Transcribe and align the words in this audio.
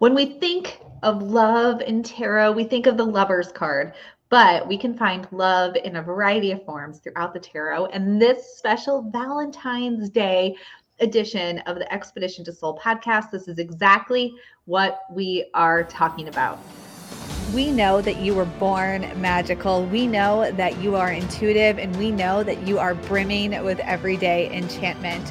When 0.00 0.14
we 0.14 0.24
think 0.24 0.80
of 1.02 1.22
love 1.22 1.82
in 1.82 2.02
tarot, 2.02 2.52
we 2.52 2.64
think 2.64 2.86
of 2.86 2.96
the 2.96 3.04
lover's 3.04 3.52
card, 3.52 3.92
but 4.30 4.66
we 4.66 4.78
can 4.78 4.96
find 4.96 5.28
love 5.30 5.76
in 5.76 5.96
a 5.96 6.02
variety 6.02 6.52
of 6.52 6.64
forms 6.64 7.00
throughout 7.00 7.34
the 7.34 7.38
tarot. 7.38 7.84
And 7.88 8.18
this 8.20 8.56
special 8.56 9.02
Valentine's 9.10 10.08
Day 10.08 10.56
edition 11.00 11.58
of 11.66 11.76
the 11.76 11.92
Expedition 11.92 12.46
to 12.46 12.52
Soul 12.54 12.80
podcast, 12.82 13.30
this 13.30 13.46
is 13.46 13.58
exactly 13.58 14.32
what 14.64 15.00
we 15.12 15.50
are 15.52 15.84
talking 15.84 16.28
about. 16.28 16.58
We 17.52 17.70
know 17.70 18.00
that 18.00 18.16
you 18.20 18.34
were 18.34 18.46
born 18.46 19.02
magical. 19.20 19.84
We 19.84 20.06
know 20.06 20.50
that 20.50 20.78
you 20.80 20.96
are 20.96 21.12
intuitive, 21.12 21.78
and 21.78 21.94
we 21.96 22.10
know 22.10 22.42
that 22.42 22.66
you 22.66 22.78
are 22.78 22.94
brimming 22.94 23.62
with 23.64 23.78
everyday 23.80 24.50
enchantment. 24.50 25.30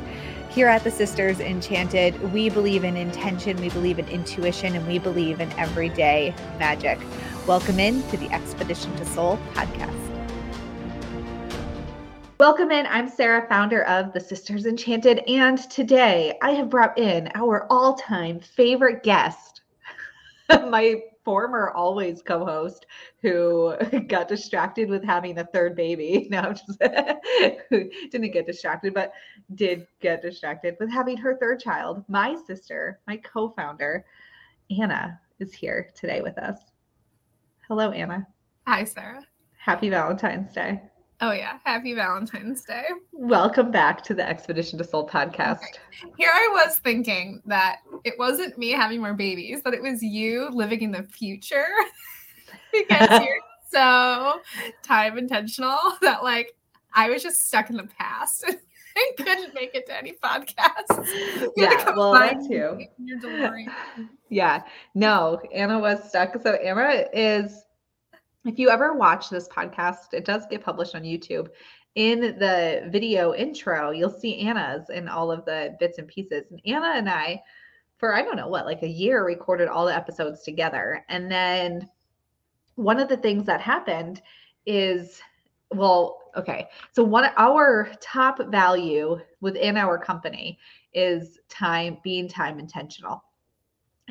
Here 0.59 0.67
at 0.67 0.83
the 0.83 0.91
Sisters 0.91 1.39
Enchanted, 1.39 2.33
we 2.33 2.49
believe 2.49 2.83
in 2.83 2.97
intention, 2.97 3.55
we 3.61 3.69
believe 3.69 3.97
in 3.97 4.05
intuition, 4.09 4.75
and 4.75 4.85
we 4.85 4.99
believe 4.99 5.39
in 5.39 5.49
everyday 5.53 6.35
magic. 6.57 6.99
Welcome 7.47 7.79
in 7.79 8.03
to 8.09 8.17
the 8.17 8.29
Expedition 8.29 8.93
to 8.97 9.05
Soul 9.05 9.39
podcast. 9.53 9.95
Welcome 12.41 12.71
in. 12.71 12.85
I'm 12.87 13.07
Sarah, 13.07 13.47
founder 13.47 13.83
of 13.85 14.11
the 14.11 14.19
Sisters 14.19 14.65
Enchanted, 14.65 15.19
and 15.29 15.57
today 15.69 16.37
I 16.41 16.51
have 16.51 16.69
brought 16.69 16.97
in 16.97 17.31
our 17.35 17.65
all 17.69 17.93
time 17.93 18.41
favorite 18.41 19.01
guest, 19.01 19.61
my 20.49 21.01
former 21.29 21.69
always 21.75 22.23
co-host 22.23 22.87
who 23.21 23.75
got 24.07 24.27
distracted 24.27 24.89
with 24.89 25.03
having 25.03 25.37
a 25.37 25.45
third 25.45 25.75
baby. 25.75 26.27
Now 26.31 26.53
just 26.53 26.79
didn't 27.69 28.31
get 28.31 28.47
distracted, 28.47 28.95
but 28.95 29.13
did 29.53 29.85
get 30.01 30.23
distracted 30.23 30.75
with 30.79 30.89
having 30.89 31.17
her 31.17 31.37
third 31.37 31.59
child. 31.59 32.03
My 32.07 32.35
sister, 32.47 32.99
my 33.05 33.17
co-founder, 33.17 34.05
Anna, 34.75 35.21
is 35.37 35.53
here 35.53 35.91
today 35.93 36.21
with 36.21 36.39
us. 36.39 36.57
Hello, 37.67 37.91
Anna. 37.91 38.25
Hi, 38.65 38.83
Sarah. 38.83 39.23
Happy 39.59 39.91
Valentine's 39.91 40.51
Day. 40.51 40.81
Oh 41.21 41.33
yeah, 41.33 41.57
happy 41.65 41.93
Valentine's 41.93 42.63
Day. 42.63 42.85
Welcome 43.11 43.71
back 43.71 44.01
to 44.03 44.13
the 44.13 44.25
Expedition 44.25 44.77
to 44.77 44.85
Soul 44.85 45.05
podcast. 45.05 45.57
Okay. 45.57 46.13
Here 46.17 46.31
I 46.33 46.47
was 46.53 46.77
thinking 46.77 47.41
that 47.45 47.79
it 48.05 48.17
wasn't 48.17 48.57
me 48.57 48.69
having 48.69 49.01
more 49.01 49.13
babies, 49.13 49.59
but 49.61 49.73
it 49.73 49.81
was 49.81 50.01
you 50.01 50.49
living 50.53 50.81
in 50.81 50.91
the 50.91 51.03
future 51.03 51.67
because 52.71 53.09
you're 53.25 53.39
so 53.69 54.39
time 54.81 55.17
intentional 55.17 55.77
that 56.01 56.23
like 56.23 56.55
I 56.93 57.09
was 57.09 57.21
just 57.21 57.47
stuck 57.47 57.69
in 57.69 57.75
the 57.75 57.89
past. 57.99 58.45
I 58.95 59.11
couldn't 59.17 59.53
make 59.53 59.75
it 59.75 59.87
to 59.87 59.97
any 59.97 60.13
podcasts. 60.13 61.49
yeah, 61.57 61.93
well, 61.97 62.13
that 62.13 62.37
too. 62.47 62.85
Yeah, 64.29 64.63
no, 64.95 65.41
Anna 65.53 65.79
was 65.79 66.01
stuck. 66.07 66.41
So 66.41 66.53
Anna 66.53 67.03
is 67.11 67.65
if 68.49 68.57
you 68.57 68.69
ever 68.69 68.93
watch 68.93 69.29
this 69.29 69.47
podcast, 69.47 70.13
it 70.13 70.25
does 70.25 70.45
get 70.49 70.63
published 70.63 70.95
on 70.95 71.03
YouTube. 71.03 71.49
In 71.95 72.19
the 72.39 72.87
video 72.91 73.33
intro, 73.33 73.91
you'll 73.91 74.09
see 74.09 74.39
Anna's 74.39 74.89
in 74.89 75.07
all 75.07 75.31
of 75.31 75.45
the 75.45 75.75
bits 75.79 75.99
and 75.99 76.07
pieces. 76.07 76.45
And 76.49 76.59
Anna 76.65 76.93
and 76.95 77.09
I, 77.09 77.41
for 77.97 78.15
I 78.15 78.23
don't 78.23 78.37
know 78.37 78.47
what, 78.47 78.65
like 78.65 78.81
a 78.81 78.87
year, 78.87 79.23
recorded 79.23 79.67
all 79.67 79.85
the 79.85 79.95
episodes 79.95 80.43
together. 80.43 81.05
And 81.09 81.31
then 81.31 81.87
one 82.75 82.99
of 82.99 83.07
the 83.07 83.17
things 83.17 83.45
that 83.45 83.61
happened 83.61 84.21
is, 84.65 85.21
well, 85.71 86.31
okay. 86.35 86.69
So 86.91 87.03
one 87.03 87.29
our 87.37 87.91
top 88.01 88.39
value 88.49 89.19
within 89.41 89.77
our 89.77 89.97
company 89.99 90.57
is 90.93 91.39
time 91.49 91.97
being 92.03 92.27
time 92.27 92.57
intentional. 92.57 93.23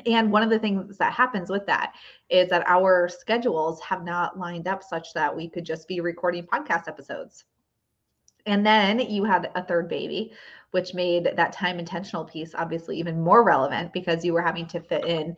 And 0.05 0.31
one 0.31 0.43
of 0.43 0.49
the 0.49 0.59
things 0.59 0.97
that 0.97 1.13
happens 1.13 1.49
with 1.49 1.65
that 1.67 1.93
is 2.29 2.49
that 2.49 2.67
our 2.67 3.09
schedules 3.09 3.81
have 3.81 4.03
not 4.03 4.37
lined 4.37 4.67
up 4.67 4.83
such 4.83 5.13
that 5.13 5.35
we 5.35 5.49
could 5.49 5.65
just 5.65 5.87
be 5.87 5.99
recording 5.99 6.45
podcast 6.45 6.87
episodes. 6.87 7.45
And 8.45 8.65
then 8.65 8.99
you 8.99 9.23
had 9.23 9.51
a 9.55 9.63
third 9.63 9.89
baby, 9.89 10.31
which 10.71 10.93
made 10.93 11.31
that 11.35 11.53
time 11.53 11.79
intentional 11.79 12.25
piece 12.25 12.55
obviously 12.55 12.97
even 12.97 13.21
more 13.21 13.43
relevant 13.43 13.93
because 13.93 14.23
you 14.23 14.33
were 14.33 14.41
having 14.41 14.67
to 14.67 14.79
fit 14.79 15.05
in 15.05 15.35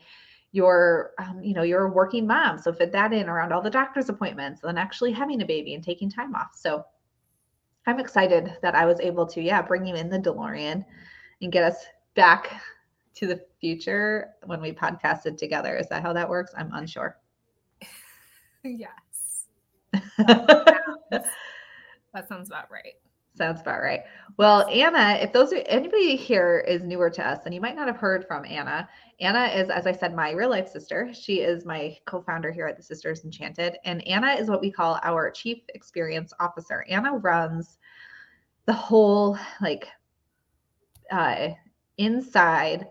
your 0.52 1.12
um, 1.18 1.42
you 1.42 1.54
know 1.54 1.64
you're 1.64 1.86
a 1.86 1.92
working 1.92 2.28
mom 2.28 2.58
so 2.58 2.74
fit 2.74 2.92
that 2.92 3.14
in 3.14 3.30
around 3.30 3.54
all 3.54 3.62
the 3.62 3.70
doctor's 3.70 4.10
appointments 4.10 4.62
and 4.62 4.70
then 4.70 4.78
actually 4.78 5.12
having 5.12 5.42
a 5.42 5.46
baby 5.46 5.74
and 5.74 5.84
taking 5.84 6.10
time 6.10 6.36
off 6.36 6.50
so 6.54 6.84
i'm 7.88 8.00
excited 8.00 8.54
that 8.62 8.76
i 8.76 8.86
was 8.86 9.00
able 9.00 9.26
to 9.26 9.42
yeah 9.42 9.62
bring 9.62 9.86
you 9.86 9.96
in 9.96 10.10
the 10.10 10.20
delorean 10.20 10.84
and 11.42 11.52
get 11.52 11.64
us 11.64 11.86
back 12.16 12.62
to 13.16 13.28
the 13.28 13.42
future 13.60 14.30
when 14.46 14.62
we 14.62 14.72
podcasted 14.72 15.38
together. 15.38 15.78
Is 15.78 15.88
that 15.90 16.02
how 16.02 16.14
that 16.14 16.30
works? 16.30 16.54
I'm 16.58 16.72
unsure. 16.74 17.18
yes. 18.64 19.48
that 20.28 21.26
sounds 22.28 22.50
about 22.50 22.72
right. 22.72 22.94
Sounds 23.34 23.62
about 23.62 23.82
right. 23.82 24.02
Well, 24.38 24.68
Anna, 24.68 25.18
if 25.22 25.32
those 25.32 25.54
are 25.54 25.64
anybody 25.66 26.16
here 26.16 26.66
is 26.68 26.84
newer 26.84 27.10
to 27.10 27.26
us, 27.26 27.40
and 27.46 27.56
you 27.56 27.62
might 27.62 27.76
not 27.76 27.88
have 27.88 27.98
heard 27.98 28.28
from 28.28 28.46
Anna. 28.46 28.88
Anna 29.22 29.46
is, 29.46 29.70
as 29.70 29.88
I 29.88 29.94
said, 29.94 30.14
my 30.14 30.32
real 30.32 30.50
life 30.50 30.68
sister. 30.68 31.12
She 31.14 31.40
is 31.40 31.66
my 31.66 31.98
co-founder 32.06 32.52
here 32.52 32.68
at 32.68 32.76
the 32.76 32.84
Sisters 32.84 33.24
Enchanted, 33.24 33.78
and 33.86 34.06
Anna 34.06 34.34
is 34.34 34.50
what 34.50 34.62
we 34.62 34.70
call 34.70 35.00
our 35.04 35.32
chief 35.32 35.60
experience 35.74 36.34
officer. 36.40 36.86
Anna 36.90 37.14
runs 37.14 37.78
the 38.66 38.74
whole 38.74 39.38
like 39.62 39.88
uh, 41.10 41.50
inside 41.98 42.88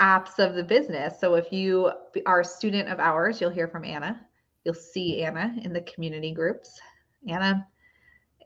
apps 0.00 0.38
of 0.38 0.54
the 0.54 0.62
business. 0.62 1.20
So 1.20 1.34
if 1.34 1.52
you 1.52 1.92
are 2.26 2.40
a 2.40 2.44
student 2.44 2.88
of 2.88 3.00
ours, 3.00 3.40
you'll 3.40 3.50
hear 3.50 3.68
from 3.68 3.84
Anna. 3.84 4.20
You'll 4.64 4.74
see 4.74 5.22
Anna 5.22 5.54
in 5.62 5.72
the 5.72 5.80
community 5.82 6.32
groups. 6.32 6.80
Anna 7.26 7.66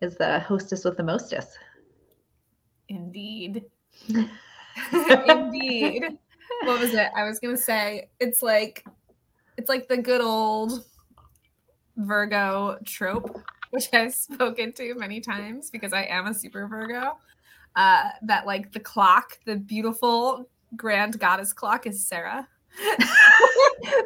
is 0.00 0.16
the 0.16 0.41
hostess 0.41 0.84
with 0.84 0.96
the 0.96 1.02
mostest. 1.02 1.58
Indeed. 2.88 3.64
Indeed. 5.28 6.18
what 6.64 6.80
was 6.80 6.94
it? 6.94 7.10
I 7.16 7.24
was 7.24 7.38
gonna 7.38 7.56
say 7.56 8.10
it's 8.20 8.42
like 8.42 8.84
it's 9.56 9.68
like 9.68 9.88
the 9.88 9.96
good 9.96 10.20
old 10.20 10.84
Virgo 11.96 12.78
trope, 12.84 13.42
which 13.70 13.88
I've 13.92 14.14
spoken 14.14 14.72
to 14.74 14.94
many 14.94 15.20
times 15.20 15.70
because 15.70 15.92
I 15.92 16.04
am 16.04 16.26
a 16.26 16.34
super 16.34 16.66
Virgo. 16.66 17.18
Uh, 17.74 18.10
that 18.22 18.46
like 18.46 18.72
the 18.72 18.80
clock, 18.80 19.38
the 19.46 19.56
beautiful 19.56 20.46
grand 20.77 21.19
goddess 21.19 21.53
clock 21.53 21.87
is 21.87 22.06
Sarah. 22.06 22.49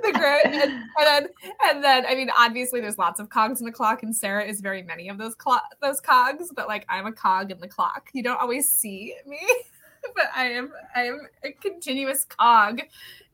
the 0.03 0.13
grand 0.13 0.55
and, 0.55 0.73
and, 0.73 0.83
then 1.05 1.29
and 1.65 1.85
then 1.85 2.05
I 2.05 2.17
mean 2.17 2.31
obviously 2.37 2.81
there's 2.81 2.99
lots 2.99 3.21
of 3.21 3.29
cogs 3.29 3.61
in 3.61 3.67
the 3.67 3.73
clock 3.73 4.03
and 4.03 4.15
Sarah 4.15 4.45
is 4.45 4.61
very 4.61 4.83
many 4.83 5.09
of 5.09 5.19
those 5.19 5.37
clo- 5.37 5.59
those 5.81 6.01
cogs 6.01 6.51
but 6.55 6.67
like 6.67 6.85
I'm 6.89 7.07
a 7.07 7.13
cog 7.13 7.53
in 7.53 7.61
the 7.61 7.69
clock. 7.69 8.09
You 8.13 8.25
don't 8.25 8.41
always 8.41 8.69
see 8.69 9.15
me 9.25 9.39
but 10.15 10.27
I 10.35 10.47
am 10.47 10.73
I 10.95 11.05
am 11.05 11.29
a 11.45 11.53
continuous 11.53 12.25
cog. 12.25 12.81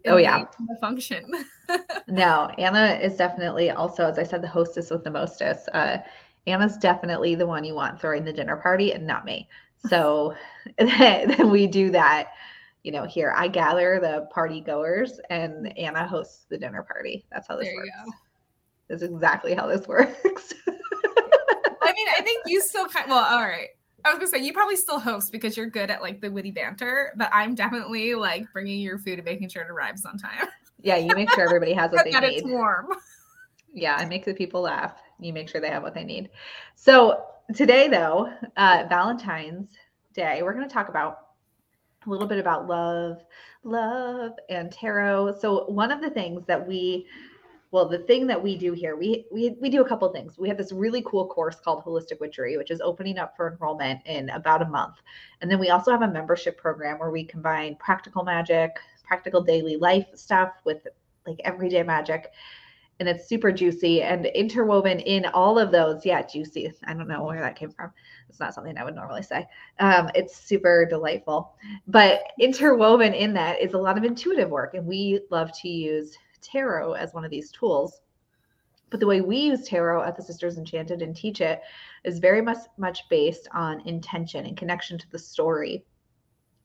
oh 0.06 0.16
yeah, 0.16 0.44
the 0.68 0.76
function. 0.80 1.30
no, 2.08 2.50
Anna 2.58 2.98
is 3.02 3.16
definitely 3.16 3.70
also 3.70 4.06
as 4.06 4.18
I 4.18 4.22
said 4.24 4.42
the 4.42 4.48
hostess 4.48 4.90
with 4.90 5.04
the 5.04 5.10
mostest. 5.10 5.68
Uh, 5.72 5.98
Anna's 6.46 6.76
definitely 6.76 7.34
the 7.34 7.46
one 7.46 7.64
you 7.64 7.74
want 7.74 8.00
throwing 8.00 8.24
the 8.24 8.32
dinner 8.32 8.56
party 8.56 8.92
and 8.92 9.06
not 9.06 9.24
me. 9.24 9.48
So 9.88 10.34
then 10.78 11.50
we 11.50 11.66
do 11.66 11.90
that 11.90 12.32
you 12.82 12.92
know, 12.92 13.04
here 13.04 13.32
I 13.36 13.48
gather 13.48 14.00
the 14.00 14.26
party 14.32 14.60
goers 14.60 15.20
and 15.30 15.76
Anna 15.78 16.06
hosts 16.06 16.46
the 16.48 16.58
dinner 16.58 16.82
party. 16.82 17.24
That's 17.30 17.46
how 17.46 17.56
this 17.56 17.66
there 17.66 17.76
works. 17.76 18.16
That's 18.88 19.02
exactly 19.02 19.54
how 19.54 19.66
this 19.66 19.86
works. 19.88 20.54
I 20.66 21.92
mean, 21.94 22.06
I 22.16 22.22
think 22.22 22.42
you 22.46 22.60
still 22.60 22.88
kind 22.88 23.08
well, 23.08 23.24
all 23.24 23.42
right. 23.42 23.68
I 24.04 24.10
was 24.10 24.18
gonna 24.18 24.28
say 24.28 24.44
you 24.44 24.52
probably 24.52 24.76
still 24.76 24.98
host 24.98 25.30
because 25.30 25.56
you're 25.56 25.66
good 25.66 25.90
at 25.90 26.02
like 26.02 26.20
the 26.20 26.30
witty 26.30 26.50
banter, 26.50 27.12
but 27.16 27.30
I'm 27.32 27.54
definitely 27.54 28.14
like 28.14 28.46
bringing 28.52 28.80
your 28.80 28.98
food 28.98 29.18
and 29.18 29.24
making 29.24 29.48
sure 29.48 29.62
it 29.62 29.70
arrives 29.70 30.04
on 30.04 30.18
time. 30.18 30.48
Yeah, 30.80 30.96
you 30.96 31.14
make 31.14 31.30
sure 31.30 31.44
everybody 31.44 31.72
has 31.74 31.92
what 31.92 32.04
they 32.04 32.10
that 32.10 32.24
need. 32.24 32.38
It's 32.38 32.44
warm. 32.44 32.88
Yeah, 33.72 33.96
I 33.96 34.04
make 34.04 34.24
the 34.24 34.34
people 34.34 34.62
laugh. 34.62 34.94
You 35.20 35.32
make 35.32 35.48
sure 35.48 35.60
they 35.60 35.70
have 35.70 35.82
what 35.82 35.94
they 35.94 36.04
need. 36.04 36.30
So 36.74 37.24
today, 37.54 37.88
though, 37.88 38.32
uh, 38.56 38.84
Valentine's 38.88 39.70
Day, 40.12 40.42
we're 40.42 40.52
going 40.52 40.68
to 40.68 40.72
talk 40.72 40.88
about 40.88 41.28
a 42.06 42.10
little 42.10 42.26
bit 42.26 42.38
about 42.38 42.66
love, 42.66 43.22
love 43.64 44.32
and 44.48 44.70
tarot. 44.72 45.36
So 45.40 45.64
one 45.66 45.92
of 45.92 46.00
the 46.00 46.10
things 46.10 46.44
that 46.46 46.66
we 46.66 47.06
well, 47.72 47.88
the 47.88 48.00
thing 48.00 48.26
that 48.26 48.42
we 48.42 48.58
do 48.58 48.74
here, 48.74 48.96
we 48.96 49.24
we 49.32 49.56
we 49.58 49.70
do 49.70 49.80
a 49.80 49.88
couple 49.88 50.06
things. 50.10 50.36
We 50.36 50.46
have 50.48 50.58
this 50.58 50.72
really 50.72 51.02
cool 51.06 51.26
course 51.26 51.56
called 51.58 51.82
Holistic 51.82 52.20
Witchery, 52.20 52.58
which 52.58 52.70
is 52.70 52.82
opening 52.82 53.18
up 53.18 53.34
for 53.34 53.50
enrollment 53.50 54.00
in 54.04 54.28
about 54.28 54.60
a 54.60 54.66
month. 54.66 54.96
And 55.40 55.50
then 55.50 55.58
we 55.58 55.70
also 55.70 55.90
have 55.90 56.02
a 56.02 56.08
membership 56.08 56.58
program 56.58 56.98
where 56.98 57.10
we 57.10 57.24
combine 57.24 57.76
practical 57.76 58.24
magic, 58.24 58.72
practical 59.04 59.42
daily 59.42 59.76
life 59.76 60.06
stuff 60.14 60.52
with 60.64 60.86
like 61.26 61.40
everyday 61.44 61.82
magic. 61.82 62.30
And 63.00 63.08
it's 63.08 63.28
super 63.28 63.50
juicy 63.50 64.02
and 64.02 64.26
interwoven 64.26 65.00
in 65.00 65.26
all 65.26 65.58
of 65.58 65.72
those. 65.72 66.04
Yeah, 66.06 66.22
juicy. 66.22 66.72
I 66.84 66.94
don't 66.94 67.08
know 67.08 67.24
where 67.24 67.40
that 67.40 67.56
came 67.56 67.70
from. 67.70 67.90
It's 68.28 68.38
not 68.38 68.54
something 68.54 68.76
I 68.78 68.84
would 68.84 68.94
normally 68.94 69.22
say. 69.22 69.46
Um, 69.80 70.10
it's 70.14 70.36
super 70.36 70.86
delightful. 70.88 71.54
But 71.88 72.22
interwoven 72.38 73.12
in 73.14 73.34
that 73.34 73.60
is 73.60 73.74
a 73.74 73.78
lot 73.78 73.98
of 73.98 74.04
intuitive 74.04 74.50
work. 74.50 74.74
And 74.74 74.86
we 74.86 75.20
love 75.30 75.50
to 75.60 75.68
use 75.68 76.16
tarot 76.40 76.92
as 76.92 77.12
one 77.14 77.24
of 77.24 77.30
these 77.30 77.50
tools. 77.50 78.00
But 78.90 79.00
the 79.00 79.06
way 79.06 79.22
we 79.22 79.38
use 79.38 79.66
tarot 79.66 80.02
at 80.02 80.16
the 80.16 80.22
Sisters 80.22 80.58
Enchanted 80.58 81.00
and 81.00 81.16
teach 81.16 81.40
it 81.40 81.62
is 82.04 82.18
very 82.18 82.42
much, 82.42 82.58
much 82.76 83.08
based 83.08 83.48
on 83.54 83.80
intention 83.88 84.44
and 84.44 84.56
connection 84.56 84.98
to 84.98 85.10
the 85.10 85.18
story. 85.18 85.84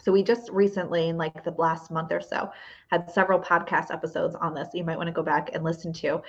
So 0.03 0.11
we 0.11 0.23
just 0.23 0.49
recently, 0.51 1.09
in 1.09 1.17
like 1.17 1.43
the 1.43 1.51
last 1.51 1.91
month 1.91 2.11
or 2.11 2.21
so, 2.21 2.49
had 2.89 3.11
several 3.11 3.39
podcast 3.39 3.91
episodes 3.91 4.35
on 4.35 4.53
this. 4.53 4.69
You 4.73 4.83
might 4.83 4.97
want 4.97 5.07
to 5.07 5.13
go 5.13 5.23
back 5.23 5.49
and 5.53 5.63
listen 5.63 5.91
to. 5.93 6.21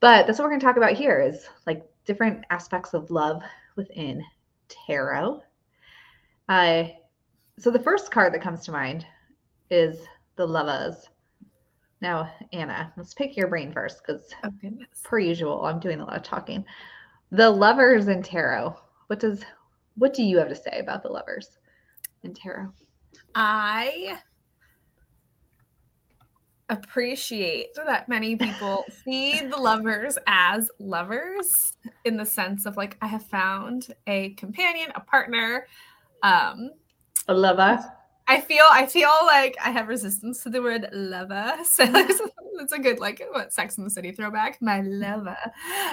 But 0.00 0.26
that's 0.26 0.38
what 0.38 0.44
we're 0.44 0.50
going 0.50 0.60
to 0.60 0.66
talk 0.66 0.76
about 0.76 0.92
here 0.92 1.20
is 1.20 1.48
like 1.66 1.84
different 2.04 2.44
aspects 2.50 2.94
of 2.94 3.10
love 3.10 3.42
within 3.76 4.22
tarot. 4.68 5.42
Uh, 6.48 6.84
so 7.58 7.70
the 7.70 7.78
first 7.78 8.10
card 8.10 8.32
that 8.32 8.42
comes 8.42 8.64
to 8.64 8.72
mind 8.72 9.04
is 9.70 10.00
the 10.36 10.46
lovers. 10.46 11.08
Now, 12.00 12.32
Anna, 12.52 12.92
let's 12.96 13.14
pick 13.14 13.36
your 13.36 13.48
brain 13.48 13.72
first 13.72 14.02
because, 14.06 14.32
oh, 14.44 14.50
per 15.02 15.18
usual, 15.18 15.64
I'm 15.64 15.80
doing 15.80 16.00
a 16.00 16.04
lot 16.04 16.16
of 16.16 16.22
talking. 16.22 16.64
The 17.32 17.50
lovers 17.50 18.06
in 18.08 18.22
tarot. 18.22 18.76
What 19.08 19.20
does 19.20 19.44
what 19.96 20.14
do 20.14 20.22
you 20.22 20.38
have 20.38 20.48
to 20.48 20.54
say 20.54 20.78
about 20.78 21.02
the 21.02 21.08
lovers 21.08 21.58
in 22.22 22.32
tarot? 22.32 22.72
I 23.34 24.18
appreciate 26.68 27.74
that 27.74 28.08
many 28.08 28.36
people 28.36 28.84
see 29.04 29.40
the 29.40 29.56
lovers 29.56 30.18
as 30.26 30.70
lovers 30.78 31.76
in 32.04 32.16
the 32.16 32.26
sense 32.26 32.66
of 32.66 32.76
like 32.76 32.96
I 33.00 33.06
have 33.06 33.24
found 33.26 33.94
a 34.06 34.30
companion, 34.30 34.90
a 34.94 35.00
partner, 35.00 35.66
um 36.22 36.70
a 37.28 37.34
lover. 37.34 37.78
I 38.26 38.40
feel 38.42 38.64
I 38.70 38.84
feel 38.84 39.10
like 39.26 39.56
I 39.64 39.70
have 39.70 39.88
resistance 39.88 40.42
to 40.42 40.50
the 40.50 40.62
word 40.62 40.88
lover. 40.92 41.54
So 41.64 41.84
it's 42.60 42.72
a 42.72 42.78
good 42.78 42.98
like 42.98 43.22
what 43.32 43.52
Sex 43.52 43.78
in 43.78 43.84
the 43.84 43.90
City 43.90 44.12
throwback. 44.12 44.60
My 44.60 44.82
lover. 44.82 45.38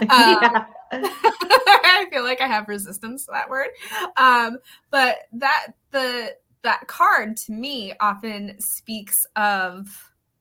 Um, 0.01 0.65
I 0.91 2.07
feel 2.11 2.23
like 2.23 2.41
I 2.41 2.47
have 2.47 2.67
resistance 2.67 3.25
to 3.25 3.31
that 3.31 3.49
word. 3.49 3.69
Um, 4.17 4.57
but 4.91 5.17
that 5.33 5.67
the 5.91 6.35
that 6.65 6.87
card 6.87 7.37
to 7.37 7.53
me 7.53 7.93
often 8.01 8.59
speaks 8.59 9.25
of 9.35 9.87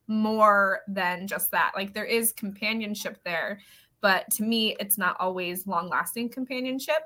more 0.07 0.81
than 0.89 1.27
just 1.27 1.51
that. 1.53 1.73
Like 1.77 1.95
there 1.95 2.05
is 2.05 2.33
companionship 2.33 3.19
there, 3.25 3.61
but 4.01 4.29
to 4.33 4.43
me, 4.43 4.77
it's 4.81 4.99
not 4.99 5.17
always 5.21 5.67
long 5.67 5.89
lasting 5.89 6.31
companionship. 6.31 7.03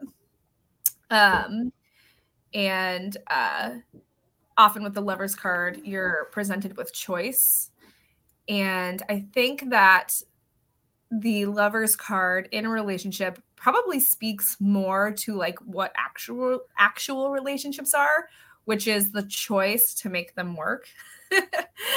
Um, 1.11 1.73
and 2.55 3.17
uh, 3.29 3.71
often 4.57 4.83
with 4.83 4.95
the 4.95 5.01
lover's 5.01 5.35
card, 5.35 5.81
you're 5.85 6.29
presented 6.33 6.77
with 6.77 6.93
choice. 6.93 7.71
And 8.49 9.03
I 9.09 9.27
think 9.33 9.71
that 9.71 10.15
the 11.11 11.47
lover's 11.47 11.97
card 11.97 12.49
in 12.53 12.67
a 12.67 12.71
relationship 12.71 13.43
probably 13.57 13.99
speaks 13.99 14.57
more 14.61 15.11
to 15.11 15.35
like 15.35 15.59
what 15.61 15.93
actual 15.97 16.61
actual 16.79 17.31
relationships 17.31 17.95
are 17.95 18.29
which 18.69 18.87
is 18.87 19.13
the 19.13 19.23
choice 19.23 19.95
to 19.95 20.11
make 20.11 20.35
them 20.35 20.55
work. 20.55 20.89
yeah. 21.33 21.41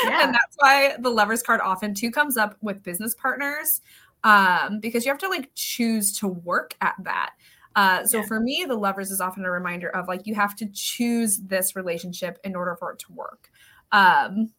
And 0.05 0.33
that's 0.33 0.55
why 0.55 0.95
the 0.97 1.09
lovers 1.09 1.43
card 1.43 1.59
often 1.59 1.93
too 1.93 2.11
comes 2.11 2.37
up 2.37 2.55
with 2.61 2.81
business 2.81 3.13
partners 3.13 3.81
um, 4.23 4.79
because 4.79 5.03
you 5.03 5.11
have 5.11 5.19
to 5.19 5.27
like 5.27 5.51
choose 5.53 6.17
to 6.19 6.29
work 6.29 6.77
at 6.79 6.95
that. 7.03 7.31
Uh, 7.75 8.05
so 8.05 8.19
yeah. 8.19 8.25
for 8.25 8.39
me, 8.39 8.63
the 8.65 8.75
lovers 8.75 9.11
is 9.11 9.19
often 9.19 9.43
a 9.43 9.51
reminder 9.51 9.89
of 9.89 10.07
like 10.07 10.25
you 10.25 10.33
have 10.33 10.55
to 10.55 10.65
choose 10.67 11.39
this 11.39 11.75
relationship 11.75 12.39
in 12.45 12.55
order 12.55 12.77
for 12.79 12.93
it 12.93 12.99
to 12.99 13.11
work. 13.11 13.51
Um, 13.91 14.53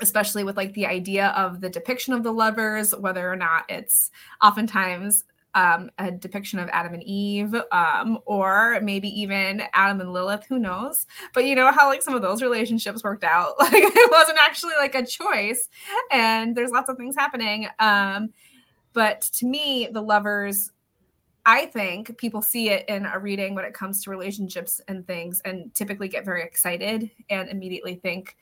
especially 0.00 0.44
with 0.44 0.56
like 0.56 0.74
the 0.74 0.86
idea 0.86 1.28
of 1.30 1.60
the 1.60 1.70
depiction 1.70 2.12
of 2.12 2.22
the 2.22 2.32
lovers, 2.32 2.94
whether 2.94 3.28
or 3.28 3.34
not 3.34 3.64
it's 3.68 4.12
oftentimes 4.44 5.24
um, 5.56 5.90
a 5.96 6.10
depiction 6.12 6.58
of 6.58 6.68
Adam 6.68 6.92
and 6.92 7.02
Eve, 7.02 7.54
um, 7.72 8.18
or 8.26 8.78
maybe 8.82 9.08
even 9.08 9.62
Adam 9.72 10.02
and 10.02 10.12
Lilith, 10.12 10.44
who 10.46 10.58
knows? 10.58 11.06
But 11.32 11.46
you 11.46 11.54
know 11.54 11.72
how 11.72 11.88
like 11.88 12.02
some 12.02 12.14
of 12.14 12.20
those 12.20 12.42
relationships 12.42 13.02
worked 13.02 13.24
out. 13.24 13.54
Like 13.66 13.72
it 13.74 14.10
wasn't 14.10 14.38
actually 14.38 14.74
like 14.78 14.94
a 14.94 15.04
choice, 15.04 15.68
and 16.12 16.54
there's 16.54 16.70
lots 16.70 16.88
of 16.88 16.96
things 16.96 17.16
happening. 17.16 17.66
Um, 17.78 18.32
but 18.92 19.22
to 19.22 19.46
me, 19.46 19.88
the 19.90 20.00
lovers, 20.00 20.72
I 21.44 21.66
think 21.66 22.16
people 22.16 22.42
see 22.42 22.70
it 22.70 22.88
in 22.88 23.06
a 23.06 23.18
reading 23.18 23.54
when 23.54 23.64
it 23.64 23.74
comes 23.74 24.04
to 24.04 24.10
relationships 24.10 24.80
and 24.88 25.06
things, 25.06 25.42
and 25.44 25.74
typically 25.74 26.08
get 26.08 26.24
very 26.24 26.42
excited 26.42 27.10
and 27.28 27.48
immediately 27.48 27.96
think, 27.96 28.36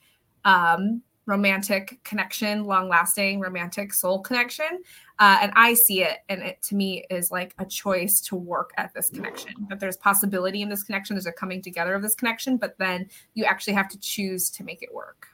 um, 0.44 1.00
romantic 1.26 2.02
connection, 2.04 2.64
long 2.64 2.88
lasting 2.88 3.40
romantic 3.40 3.92
soul 3.92 4.20
connection. 4.20 4.82
Uh, 5.18 5.38
and 5.42 5.52
I 5.54 5.74
see 5.74 6.02
it, 6.02 6.18
and 6.28 6.42
it 6.42 6.60
to 6.62 6.74
me 6.74 7.04
is 7.08 7.30
like 7.30 7.54
a 7.58 7.64
choice 7.64 8.20
to 8.22 8.36
work 8.36 8.72
at 8.76 8.92
this 8.94 9.10
connection. 9.10 9.52
That 9.68 9.80
there's 9.80 9.96
possibility 9.96 10.62
in 10.62 10.68
this 10.68 10.82
connection, 10.82 11.16
there's 11.16 11.26
a 11.26 11.32
coming 11.32 11.62
together 11.62 11.94
of 11.94 12.02
this 12.02 12.14
connection, 12.14 12.56
but 12.56 12.76
then 12.78 13.08
you 13.34 13.44
actually 13.44 13.74
have 13.74 13.88
to 13.88 13.98
choose 14.00 14.50
to 14.50 14.64
make 14.64 14.82
it 14.82 14.92
work. 14.92 15.28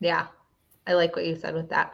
Yeah, 0.00 0.26
I 0.86 0.94
like 0.94 1.14
what 1.14 1.26
you 1.26 1.36
said 1.36 1.54
with 1.54 1.68
that. 1.70 1.92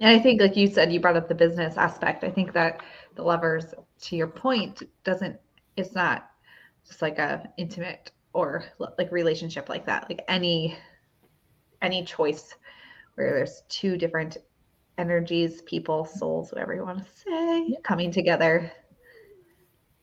And 0.00 0.08
I 0.08 0.22
think, 0.22 0.40
like 0.40 0.56
you 0.56 0.68
said, 0.68 0.92
you 0.92 1.00
brought 1.00 1.16
up 1.16 1.28
the 1.28 1.34
business 1.34 1.76
aspect. 1.76 2.22
I 2.22 2.30
think 2.30 2.52
that 2.52 2.80
the 3.16 3.22
lovers, 3.22 3.74
to 4.02 4.16
your 4.16 4.28
point, 4.28 4.82
doesn't, 5.04 5.36
it's 5.76 5.94
not 5.94 6.30
just 6.86 7.02
like 7.02 7.18
a 7.18 7.50
intimate 7.56 8.12
or 8.32 8.64
like 8.78 9.10
relationship 9.10 9.68
like 9.68 9.84
that. 9.86 10.08
Like 10.08 10.24
any 10.28 10.78
any 11.82 12.04
choice 12.04 12.54
where 13.14 13.34
there's 13.34 13.62
two 13.68 13.96
different 13.96 14.38
energies, 14.96 15.62
people, 15.62 16.04
souls, 16.04 16.52
whatever 16.52 16.74
you 16.74 16.84
want 16.84 16.98
to 16.98 17.04
say, 17.12 17.76
coming 17.82 18.10
together. 18.10 18.70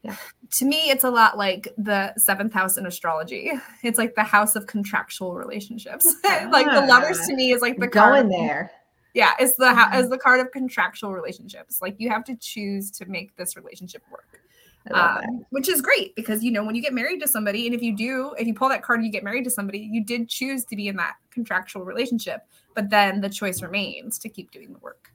Yeah. 0.04 0.16
To 0.52 0.66
me, 0.66 0.90
it's 0.90 1.04
a 1.04 1.10
lot 1.10 1.38
like 1.38 1.68
the 1.78 2.14
seventh 2.18 2.54
house 2.54 2.78
in 2.78 2.86
astrology. 2.86 3.52
It's 3.84 3.98
like 3.98 4.16
the 4.16 4.24
house 4.24 4.56
of 4.56 4.68
contractual 4.68 5.34
relationships. 5.34 6.06
like 6.24 6.68
the 6.68 6.86
lovers 6.88 7.26
to 7.28 7.36
me 7.36 7.52
is 7.52 7.62
like 7.62 7.80
the 7.80 7.88
going 7.88 8.30
there. 8.30 8.72
Yeah, 9.16 9.32
it's 9.40 9.56
the 9.56 9.66
mm-hmm. 9.66 9.94
as 9.94 10.10
the 10.10 10.18
card 10.18 10.42
of 10.42 10.52
contractual 10.52 11.14
relationships. 11.14 11.80
Like 11.82 11.96
you 11.98 12.10
have 12.10 12.24
to 12.26 12.36
choose 12.36 12.92
to 12.92 13.06
make 13.06 13.36
this 13.36 13.56
relationship 13.56 14.04
work 14.12 14.42
um, 14.92 15.46
which 15.50 15.68
is 15.68 15.82
great 15.82 16.16
because 16.16 16.44
you 16.44 16.52
know 16.52 16.64
when 16.64 16.76
you 16.76 16.82
get 16.82 16.94
married 16.94 17.20
to 17.20 17.28
somebody 17.28 17.66
and 17.66 17.74
if 17.74 17.82
you 17.82 17.96
do 17.96 18.36
if 18.38 18.46
you 18.46 18.54
pull 18.54 18.70
that 18.70 18.84
card 18.84 19.00
and 19.00 19.06
you 19.06 19.12
get 19.12 19.24
married 19.24 19.44
to 19.44 19.50
somebody 19.50 19.80
you 19.80 20.04
did 20.04 20.30
choose 20.30 20.64
to 20.66 20.76
be 20.76 20.88
in 20.88 20.96
that 20.96 21.16
contractual 21.32 21.84
relationship 21.84 22.42
but 22.76 22.90
then 22.90 23.22
the 23.22 23.30
choice 23.30 23.62
remains 23.62 24.20
to 24.20 24.30
keep 24.30 24.52
doing 24.52 24.74
the 24.74 24.80
work. 24.80 25.12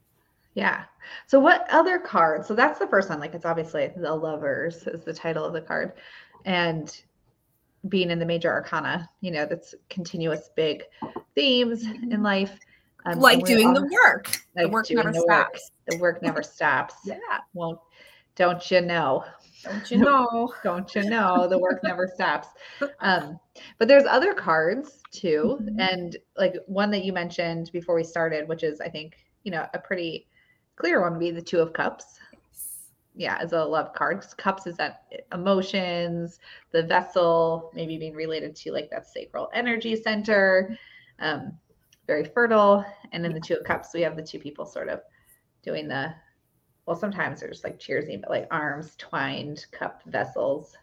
Yeah. 0.55 0.85
So 1.27 1.39
what 1.39 1.67
other 1.71 1.99
cards? 1.99 2.49
So 2.49 2.55
that's 2.55 2.79
the 2.79 2.87
first 2.89 3.09
one 3.09 3.21
like 3.21 3.35
it's 3.35 3.45
obviously 3.45 3.93
the 3.97 4.15
lovers 4.15 4.87
is 4.87 5.05
the 5.05 5.15
title 5.15 5.45
of 5.45 5.53
the 5.53 5.61
card 5.61 5.93
and 6.45 7.01
being 7.89 8.11
in 8.11 8.19
the 8.19 8.27
major 8.27 8.51
arcana 8.51 9.09
you 9.23 9.31
know 9.31 9.47
that's 9.47 9.75
continuous 9.89 10.51
big 10.55 10.83
themes 11.35 11.85
in 11.85 12.11
mm-hmm. 12.11 12.23
life 12.23 12.59
um, 13.07 13.19
like 13.19 13.45
doing 13.45 13.73
the 13.73 13.83
work. 13.83 14.31
Like 14.55 14.67
the 14.67 14.69
work 14.69 14.91
never 14.91 15.13
the 15.13 15.21
stops. 15.21 15.31
Work. 15.31 15.87
the 15.87 15.99
work 15.99 16.23
never 16.23 16.43
stops. 16.43 16.95
Yeah. 17.05 17.17
Well 17.55 17.85
don't 18.41 18.71
you 18.71 18.81
know 18.81 19.23
don't 19.63 19.91
you 19.91 19.99
know? 19.99 20.53
Don't 20.65 20.95
you 20.95 21.05
know? 21.05 21.47
The 21.49 21.59
work 21.59 21.83
never 21.83 22.09
stops. 22.13 22.49
Um, 23.01 23.39
but 23.79 23.89
there's 23.89 24.07
other 24.07 24.33
cards 24.33 25.03
too. 25.11 25.59
Mm-hmm. 25.61 25.81
And 25.81 26.17
like 26.37 26.55
one 26.67 26.91
that 26.93 27.05
you 27.05 27.13
mentioned 27.13 27.71
before 27.73 27.95
we 27.95 28.05
started, 28.05 28.49
which 28.49 28.63
is, 28.63 28.81
I 28.81 28.89
think, 28.89 29.17
you 29.45 29.51
know, 29.51 29.67
a 29.75 29.79
pretty 29.79 30.27
clear 30.77 31.03
one 31.03 31.13
would 31.13 31.21
be 31.21 31.31
the 31.31 31.43
Two 31.43 31.59
of 31.59 31.73
Cups. 31.73 32.19
Yeah, 33.15 33.39
as 33.41 33.53
a 33.53 33.63
love 33.63 33.93
card. 33.93 34.25
Cups 34.39 34.67
is 34.67 34.77
that 34.77 35.03
emotions, 35.33 36.39
the 36.71 36.83
vessel, 36.83 37.71
maybe 37.75 37.99
being 37.99 38.15
related 38.15 38.57
to 38.57 38.73
like 38.73 38.89
that 38.91 39.07
sacral 39.07 39.51
energy 39.53 39.95
center, 39.95 40.79
um, 41.19 41.53
very 42.07 42.25
fertile. 42.25 42.85
And 43.13 43.27
in 43.27 43.35
the 43.35 43.41
Two 43.41 43.57
of 43.57 43.65
Cups, 43.65 43.91
we 43.93 44.01
have 44.03 44.17
the 44.17 44.23
two 44.23 44.39
people 44.39 44.65
sort 44.65 44.89
of 44.89 45.01
doing 45.63 45.87
the 45.87 46.15
well, 46.87 46.97
sometimes 46.97 47.41
they're 47.41 47.53
like 47.65 47.79
cheersing, 47.79 48.21
but 48.21 48.31
like 48.31 48.49
arms 48.51 48.95
twined, 48.97 49.67
cup 49.71 50.03
vessels 50.07 50.77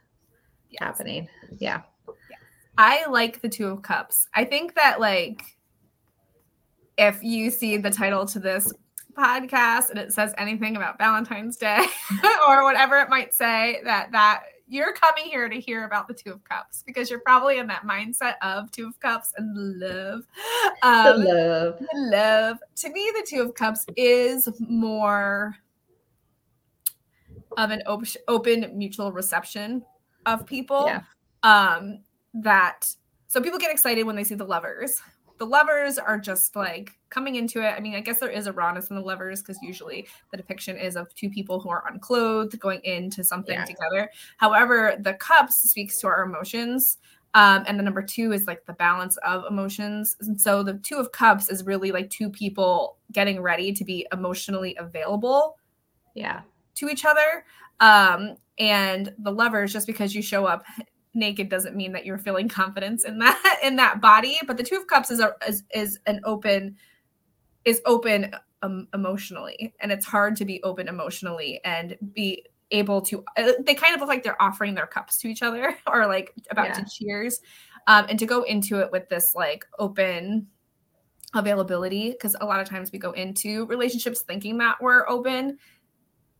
yes. 0.69 0.79
happening. 0.79 1.27
Yeah. 1.57 1.81
yeah. 2.07 2.37
I 2.77 3.05
like 3.09 3.41
the 3.41 3.49
Two 3.49 3.67
of 3.67 3.81
Cups. 3.81 4.27
I 4.33 4.45
think 4.45 4.75
that 4.75 4.99
like 4.99 5.57
if 6.97 7.21
you 7.23 7.51
see 7.51 7.77
the 7.77 7.91
title 7.91 8.25
to 8.27 8.39
this 8.39 8.73
podcast 9.17 9.89
and 9.89 9.99
it 9.99 10.13
says 10.13 10.33
anything 10.37 10.75
about 10.75 10.97
Valentine's 10.97 11.57
Day 11.57 11.85
or 12.47 12.63
whatever 12.63 12.97
it 12.97 13.09
might 13.09 13.33
say, 13.33 13.79
that 13.83 14.11
that 14.11 14.43
you're 14.69 14.93
coming 14.93 15.25
here 15.25 15.47
to 15.47 15.59
hear 15.59 15.85
about 15.85 16.07
the 16.07 16.13
Two 16.13 16.31
of 16.31 16.43
Cups 16.43 16.83
because 16.85 17.09
you're 17.09 17.21
probably 17.21 17.57
in 17.57 17.67
that 17.67 17.83
mindset 17.83 18.35
of 18.41 18.69
Two 18.71 18.87
of 18.87 18.99
Cups 18.99 19.33
and 19.37 19.79
love. 19.79 20.23
Um, 20.83 21.23
love. 21.23 21.81
Love. 21.93 22.57
To 22.75 22.89
me, 22.89 23.11
the 23.15 23.25
Two 23.27 23.41
of 23.41 23.53
Cups 23.55 23.85
is 23.95 24.49
more 24.59 25.55
of 27.57 27.71
an 27.71 27.81
op- 27.87 28.05
open 28.27 28.71
mutual 28.77 29.11
reception 29.11 29.83
of 30.25 30.45
people. 30.45 30.85
Yeah. 30.85 31.01
Um, 31.43 31.99
that 32.33 32.93
so 33.27 33.41
people 33.41 33.59
get 33.59 33.71
excited 33.71 34.05
when 34.05 34.15
they 34.15 34.23
see 34.23 34.35
the 34.35 34.45
lovers. 34.45 35.01
The 35.37 35.45
lovers 35.45 35.97
are 35.97 36.17
just 36.17 36.55
like 36.55 36.97
coming 37.09 37.35
into 37.35 37.61
it. 37.61 37.71
I 37.71 37.79
mean, 37.79 37.95
I 37.95 37.99
guess 37.99 38.19
there 38.19 38.29
is 38.29 38.47
a 38.47 38.53
rawness 38.53 38.89
in 38.89 38.95
the 38.95 39.01
lovers 39.01 39.41
because 39.41 39.59
usually 39.61 40.07
the 40.31 40.37
depiction 40.37 40.77
is 40.77 40.95
of 40.95 41.13
two 41.13 41.29
people 41.29 41.59
who 41.59 41.69
are 41.69 41.83
unclothed 41.91 42.59
going 42.59 42.79
into 42.83 43.23
something 43.23 43.53
yeah. 43.53 43.65
together. 43.65 44.09
However, 44.37 44.95
the 44.99 45.13
cups 45.15 45.57
speaks 45.57 45.99
to 45.99 46.07
our 46.07 46.23
emotions. 46.23 46.97
Um, 47.33 47.65
and 47.67 47.77
the 47.77 47.83
number 47.83 48.01
two 48.01 48.31
is 48.31 48.47
like 48.47 48.65
the 48.65 48.73
balance 48.73 49.17
of 49.17 49.43
emotions. 49.47 50.15
And 50.21 50.39
so 50.39 50.63
the 50.63 50.75
two 50.75 50.95
of 50.95 51.11
cups 51.11 51.49
is 51.49 51.65
really 51.65 51.91
like 51.91 52.09
two 52.09 52.31
people 52.31 52.97
getting 53.11 53.41
ready 53.41 53.71
to 53.73 53.83
be 53.83 54.07
emotionally 54.11 54.75
available. 54.79 55.57
Yeah. 56.15 56.41
To 56.77 56.89
each 56.89 57.05
other. 57.05 57.45
Um, 57.79 58.37
and 58.59 59.13
the 59.19 59.31
lovers, 59.31 59.71
just 59.71 59.85
because 59.85 60.15
you 60.15 60.21
show 60.21 60.45
up 60.45 60.63
naked 61.17 61.49
doesn't 61.49 61.75
mean 61.75 61.91
that 61.91 62.05
you're 62.05 62.17
feeling 62.17 62.47
confidence 62.47 63.03
in 63.03 63.17
that 63.19 63.59
in 63.63 63.75
that 63.75 63.99
body 63.99 64.37
but 64.45 64.55
the 64.55 64.63
two 64.63 64.75
of 64.75 64.87
cups 64.87 65.11
is 65.11 65.19
a 65.19 65.33
is, 65.47 65.63
is 65.73 65.99
an 66.05 66.21
open 66.23 66.75
is 67.65 67.81
open 67.85 68.33
um, 68.61 68.87
emotionally 68.93 69.73
and 69.81 69.91
it's 69.91 70.05
hard 70.05 70.35
to 70.35 70.45
be 70.45 70.61
open 70.63 70.87
emotionally 70.87 71.59
and 71.65 71.97
be 72.13 72.45
able 72.71 73.01
to 73.01 73.23
uh, 73.37 73.53
they 73.65 73.73
kind 73.73 73.93
of 73.93 73.99
look 73.99 74.09
like 74.09 74.23
they're 74.23 74.41
offering 74.41 74.75
their 74.75 74.87
cups 74.87 75.17
to 75.17 75.27
each 75.27 75.41
other 75.41 75.75
or 75.87 76.05
like 76.05 76.33
about 76.51 76.67
yeah. 76.67 76.73
to 76.73 76.85
cheers 76.85 77.41
um, 77.87 78.05
and 78.09 78.19
to 78.19 78.25
go 78.25 78.43
into 78.43 78.79
it 78.79 78.91
with 78.91 79.09
this 79.09 79.33
like 79.35 79.65
open 79.79 80.47
availability 81.35 82.11
because 82.11 82.35
a 82.41 82.45
lot 82.45 82.59
of 82.59 82.69
times 82.69 82.91
we 82.91 82.99
go 82.99 83.11
into 83.11 83.65
relationships 83.65 84.21
thinking 84.21 84.57
that 84.57 84.75
we're 84.81 85.07
open 85.09 85.57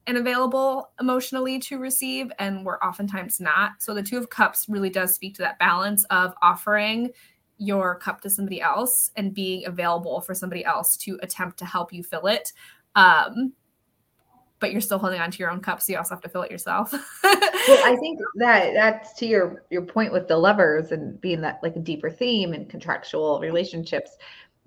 and 0.08 0.18
available 0.18 0.90
emotionally 1.00 1.60
to 1.60 1.78
receive 1.78 2.32
and 2.40 2.66
we're 2.66 2.80
oftentimes 2.80 3.40
not. 3.40 3.74
So 3.80 3.94
the 3.94 4.02
two 4.02 4.18
of 4.18 4.30
cups 4.30 4.66
really 4.70 4.90
does 4.90 5.14
speak 5.14 5.36
to 5.36 5.42
that 5.44 5.60
balance 5.60 6.06
of 6.06 6.34
offering 6.42 7.12
your 7.58 7.96
cup 7.96 8.22
to 8.22 8.30
somebody 8.30 8.62
else 8.62 9.12
and 9.18 9.34
being 9.34 9.66
available 9.66 10.22
for 10.22 10.34
somebody 10.34 10.64
else 10.64 10.96
to 10.98 11.20
attempt 11.22 11.60
to 11.60 11.66
help 11.66 11.92
you 11.92 12.04
fill 12.04 12.28
it. 12.28 12.54
Um, 12.96 13.54
but 14.60 14.72
you're 14.72 14.82
still 14.82 14.98
holding 14.98 15.20
on 15.20 15.30
to 15.30 15.38
your 15.38 15.52
own 15.52 15.60
cup 15.60 15.82
so 15.82 15.92
you 15.92 15.98
also 16.00 16.16
have 16.16 16.22
to 16.22 16.30
fill 16.30 16.42
it 16.42 16.52
yourself. 16.52 16.94
Well 17.68 17.84
i 17.84 17.98
think 17.98 18.18
that 18.36 18.74
that's 18.74 19.12
to 19.16 19.26
your 19.26 19.66
your 19.70 19.82
point 19.82 20.14
with 20.14 20.30
the 20.30 20.38
lovers 20.38 20.94
and 20.94 21.20
being 21.20 21.42
that 21.42 21.60
like 21.62 21.76
a 21.76 21.80
deeper 21.80 22.10
theme 22.10 22.54
in 22.54 22.66
contractual 22.66 23.42
relationships 23.42 24.12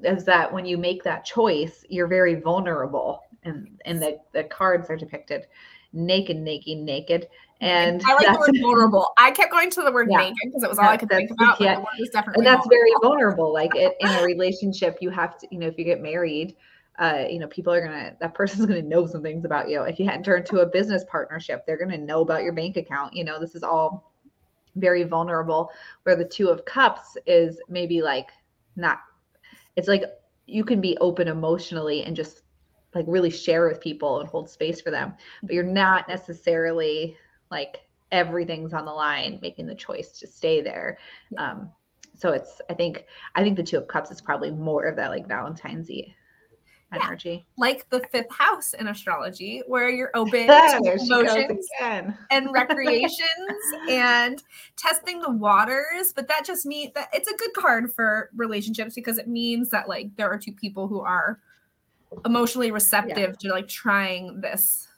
is 0.03 0.27
that 0.27 0.53
when 0.53 0.67
you 0.67 0.77
make 0.77 1.03
that 1.05 1.25
choice 1.25 1.83
you're 1.89 2.07
very 2.07 2.35
vulnerable 2.35 3.23
and 3.45 3.81
and 3.85 4.03
the, 4.03 4.19
the 4.33 4.45
cards 4.45 4.91
are 4.91 4.97
depicted 4.97 5.47
naked, 5.93 6.37
naked, 6.37 6.79
naked. 6.79 7.29
And 7.61 8.03
I 8.07 8.15
like 8.15 8.27
the 8.27 8.39
word 8.39 8.57
vulnerable. 8.61 9.13
I 9.19 9.31
kept 9.33 9.53
going 9.53 9.71
to 9.71 9.83
the 9.83 9.93
word 9.93 10.09
yeah. 10.11 10.19
naked 10.19 10.37
because 10.45 10.63
it 10.63 10.71
was 10.71 10.79
all 10.79 10.89
I 10.89 10.97
could 10.97 11.11
think 11.11 11.31
about. 11.31 11.61
Yeah. 11.61 11.85
and 11.99 12.09
that's 12.09 12.27
vulnerable. 12.27 12.69
very 12.71 12.91
vulnerable. 13.03 13.53
Like 13.53 13.75
it, 13.75 13.95
in 14.01 14.09
a 14.09 14.25
relationship, 14.25 14.99
you 15.01 15.11
have 15.11 15.39
to, 15.39 15.49
you 15.51 15.59
know, 15.59 15.67
if 15.67 15.77
you 15.77 15.85
get 15.85 16.01
married, 16.01 16.57
uh, 16.99 17.25
you 17.29 17.39
know, 17.39 17.47
people 17.49 17.73
are 17.73 17.85
gonna 17.85 18.17
that 18.21 18.35
person's 18.35 18.65
gonna 18.67 18.83
know 18.83 19.07
some 19.07 19.23
things 19.23 19.45
about 19.45 19.69
you. 19.69 19.83
If 19.83 19.99
you 19.99 20.09
enter 20.09 20.37
into 20.37 20.61
a 20.61 20.67
business 20.67 21.05
partnership, 21.11 21.67
they're 21.67 21.79
gonna 21.79 21.99
know 21.99 22.23
about 22.23 22.43
your 22.43 22.53
bank 22.53 22.77
account. 22.77 23.15
You 23.15 23.25
know, 23.25 23.39
this 23.39 23.55
is 23.55 23.63
all 23.63 24.15
very 24.77 25.03
vulnerable. 25.03 25.71
Where 26.05 26.17
the 26.17 26.25
two 26.25 26.49
of 26.49 26.65
cups 26.65 27.17
is 27.27 27.61
maybe 27.69 28.01
like 28.01 28.29
not 28.77 29.01
it's 29.77 29.89
like 29.89 30.05
you 30.47 30.65
can 30.65 30.81
be 30.81 30.97
open 30.99 31.29
emotionally 31.29 32.05
and 32.05 32.17
just 32.17 32.43
like 32.95 33.05
really 33.09 33.31
share 33.31 33.67
with 33.67 33.81
people 33.81 34.21
and 34.21 34.29
hold 34.29 34.49
space 34.49 34.81
for 34.81 34.91
them. 34.91 35.15
But 35.43 35.53
you're 35.53 35.65
not 35.65 36.09
necessarily 36.09 37.17
like 37.51 37.81
everything's 38.13 38.73
on 38.73 38.85
the 38.85 38.93
line 38.93 39.39
making 39.41 39.67
the 39.67 39.75
choice 39.75 40.19
to 40.19 40.27
stay 40.27 40.61
there. 40.61 40.99
Um 41.37 41.71
so 42.17 42.33
it's 42.33 42.61
i 42.69 42.75
think 42.75 43.07
i 43.35 43.43
think 43.43 43.57
the 43.57 43.63
two 43.63 43.79
of 43.79 43.89
cups 43.89 44.11
is 44.11 44.21
probably 44.21 44.51
more 44.51 44.85
of 44.85 44.97
that 44.97 45.09
like 45.09 45.27
valentine's 45.27 45.89
eve 45.89 46.13
energy. 46.93 47.31
Yeah, 47.31 47.63
like 47.63 47.89
the 47.91 48.01
fifth 48.11 48.31
house 48.31 48.75
in 48.75 48.89
astrology 48.89 49.63
where 49.67 49.89
you're 49.89 50.11
open 50.15 50.47
to 50.47 50.99
emotions 51.01 51.69
and 52.31 52.53
recreations 52.53 53.21
and 53.89 54.43
testing 54.77 55.21
the 55.21 55.31
waters. 55.31 56.13
But 56.15 56.29
that 56.29 56.45
just 56.45 56.67
means 56.67 56.93
that 56.95 57.09
it's 57.13 57.31
a 57.31 57.37
good 57.37 57.53
card 57.55 57.93
for 57.93 58.31
relationships 58.35 58.95
because 58.95 59.19
it 59.19 59.29
means 59.29 59.71
that 59.71 59.89
like 59.89 60.15
there 60.17 60.31
are 60.31 60.39
two 60.39 60.53
people 60.53 60.89
who 60.89 61.01
are 61.01 61.41
emotionally 62.25 62.71
receptive 62.71 63.19
yeah. 63.19 63.33
to 63.41 63.49
like 63.49 63.69
trying 63.69 64.41
this 64.41 64.89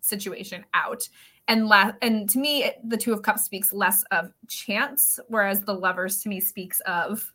situation 0.00 0.64
out. 0.74 1.08
And 1.46 1.68
less 1.68 1.94
and 2.00 2.28
to 2.30 2.38
me 2.38 2.64
it, 2.64 2.80
the 2.88 2.96
two 2.96 3.12
of 3.12 3.22
cups 3.22 3.44
speaks 3.44 3.72
less 3.72 4.02
of 4.10 4.32
chance 4.48 5.20
whereas 5.28 5.60
the 5.60 5.74
lovers 5.74 6.22
to 6.22 6.30
me 6.30 6.40
speaks 6.40 6.80
of 6.80 7.30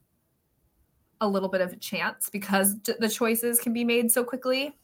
a 1.22 1.28
little 1.28 1.50
bit 1.50 1.62
of 1.62 1.80
chance 1.80 2.30
because 2.30 2.80
the 2.82 3.10
choices 3.10 3.60
can 3.60 3.72
be 3.72 3.84
made 3.84 4.12
so 4.12 4.24
quickly. 4.24 4.76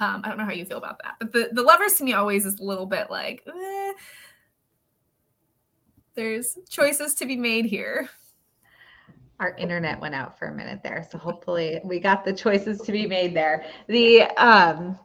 Um, 0.00 0.22
i 0.24 0.28
don't 0.28 0.38
know 0.38 0.46
how 0.46 0.52
you 0.52 0.64
feel 0.64 0.78
about 0.78 0.98
that 1.02 1.16
but 1.18 1.30
the, 1.30 1.50
the 1.52 1.62
lovers 1.62 1.92
to 1.94 2.04
me 2.04 2.14
always 2.14 2.46
is 2.46 2.58
a 2.58 2.64
little 2.64 2.86
bit 2.86 3.10
like 3.10 3.42
eh, 3.46 3.92
there's 6.14 6.56
choices 6.70 7.14
to 7.16 7.26
be 7.26 7.36
made 7.36 7.66
here 7.66 8.08
our 9.40 9.56
internet 9.56 10.00
went 10.00 10.14
out 10.14 10.38
for 10.38 10.48
a 10.48 10.54
minute 10.54 10.80
there 10.82 11.06
so 11.10 11.18
hopefully 11.18 11.80
we 11.84 11.98
got 11.98 12.24
the 12.24 12.32
choices 12.32 12.80
to 12.82 12.92
be 12.92 13.06
made 13.06 13.34
there. 13.34 13.64
The 13.88 14.22
um 14.36 14.98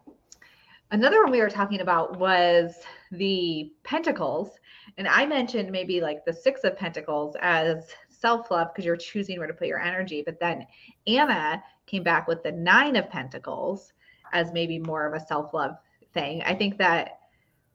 another 0.91 1.23
one 1.23 1.31
we 1.31 1.41
were 1.41 1.49
talking 1.49 1.81
about 1.81 2.19
was 2.19 2.75
the 3.11 3.71
pentacles 3.83 4.51
and 4.97 5.07
i 5.07 5.25
mentioned 5.25 5.71
maybe 5.71 5.99
like 5.99 6.23
the 6.25 6.33
six 6.33 6.63
of 6.63 6.77
pentacles 6.77 7.35
as 7.41 7.87
self-love 8.09 8.69
because 8.71 8.85
you're 8.85 8.95
choosing 8.95 9.39
where 9.39 9.47
to 9.47 9.53
put 9.53 9.67
your 9.67 9.81
energy 9.81 10.21
but 10.25 10.39
then 10.39 10.65
anna 11.07 11.61
came 11.85 12.03
back 12.03 12.27
with 12.27 12.43
the 12.43 12.51
nine 12.51 12.95
of 12.95 13.09
pentacles 13.09 13.93
as 14.33 14.51
maybe 14.51 14.79
more 14.79 15.05
of 15.05 15.13
a 15.13 15.25
self-love 15.25 15.77
thing. 16.13 16.41
I 16.43 16.55
think 16.55 16.77
that 16.77 17.19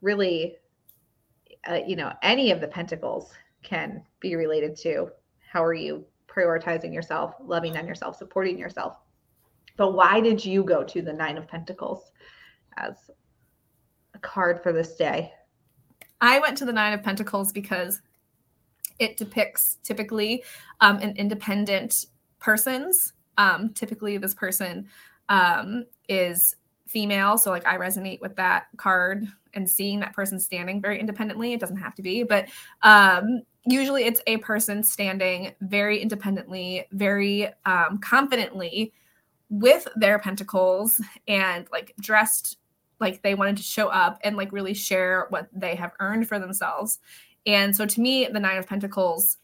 really 0.01 0.55
uh, 1.69 1.79
you 1.85 1.95
know 1.95 2.11
any 2.21 2.51
of 2.51 2.59
the 2.59 2.67
pentacles 2.67 3.31
can 3.63 4.03
be 4.19 4.35
related 4.35 4.75
to. 4.77 5.09
How 5.51 5.63
are 5.63 5.73
you 5.73 6.05
prioritizing 6.33 6.93
yourself, 6.93 7.35
loving 7.39 7.77
on 7.77 7.87
yourself, 7.87 8.17
supporting 8.17 8.57
yourself. 8.57 8.97
But 9.77 9.93
why 9.93 10.21
did 10.21 10.43
you 10.43 10.63
go 10.63 10.83
to 10.83 11.01
the 11.01 11.13
Nine 11.13 11.37
of 11.37 11.47
Pentacles 11.47 12.11
as 12.77 13.09
a 14.13 14.19
card 14.19 14.61
for 14.61 14.71
this 14.71 14.95
day? 14.95 15.31
I 16.19 16.39
went 16.39 16.57
to 16.59 16.65
the 16.65 16.73
Nine 16.73 16.93
of 16.93 17.03
Pentacles 17.03 17.51
because 17.51 18.01
it 18.99 19.17
depicts 19.17 19.79
typically 19.83 20.43
um, 20.79 20.97
an 20.99 21.15
independent 21.17 22.05
person's. 22.39 23.13
Um, 23.37 23.73
typically, 23.73 24.17
this 24.17 24.35
person 24.35 24.87
um, 25.29 25.85
is 26.07 26.55
female. 26.85 27.37
So, 27.37 27.49
like, 27.49 27.65
I 27.65 27.77
resonate 27.77 28.21
with 28.21 28.35
that 28.35 28.65
card 28.77 29.25
and 29.53 29.69
seeing 29.69 29.99
that 30.01 30.13
person 30.13 30.39
standing 30.39 30.81
very 30.81 30.99
independently. 30.99 31.53
It 31.53 31.59
doesn't 31.59 31.77
have 31.77 31.95
to 31.95 32.01
be, 32.01 32.23
but 32.23 32.49
um, 32.83 33.41
usually 33.65 34.05
it's 34.05 34.21
a 34.27 34.37
person 34.37 34.83
standing 34.83 35.53
very 35.61 35.99
independently, 35.99 36.87
very 36.91 37.49
um, 37.65 37.99
confidently 37.99 38.93
with 39.49 39.87
their 39.95 40.17
pentacles 40.17 41.01
and 41.27 41.67
like 41.71 41.93
dressed 41.99 42.57
like 42.99 43.21
they 43.23 43.35
wanted 43.35 43.57
to 43.57 43.63
show 43.63 43.87
up 43.87 44.19
and 44.23 44.37
like 44.37 44.51
really 44.51 44.73
share 44.73 45.25
what 45.29 45.49
they 45.51 45.75
have 45.75 45.91
earned 45.99 46.27
for 46.27 46.39
themselves. 46.39 46.99
And 47.45 47.75
so 47.75 47.85
to 47.85 48.01
me, 48.01 48.27
the 48.31 48.39
Nine 48.39 48.57
of 48.57 48.67
Pentacles 48.67 49.37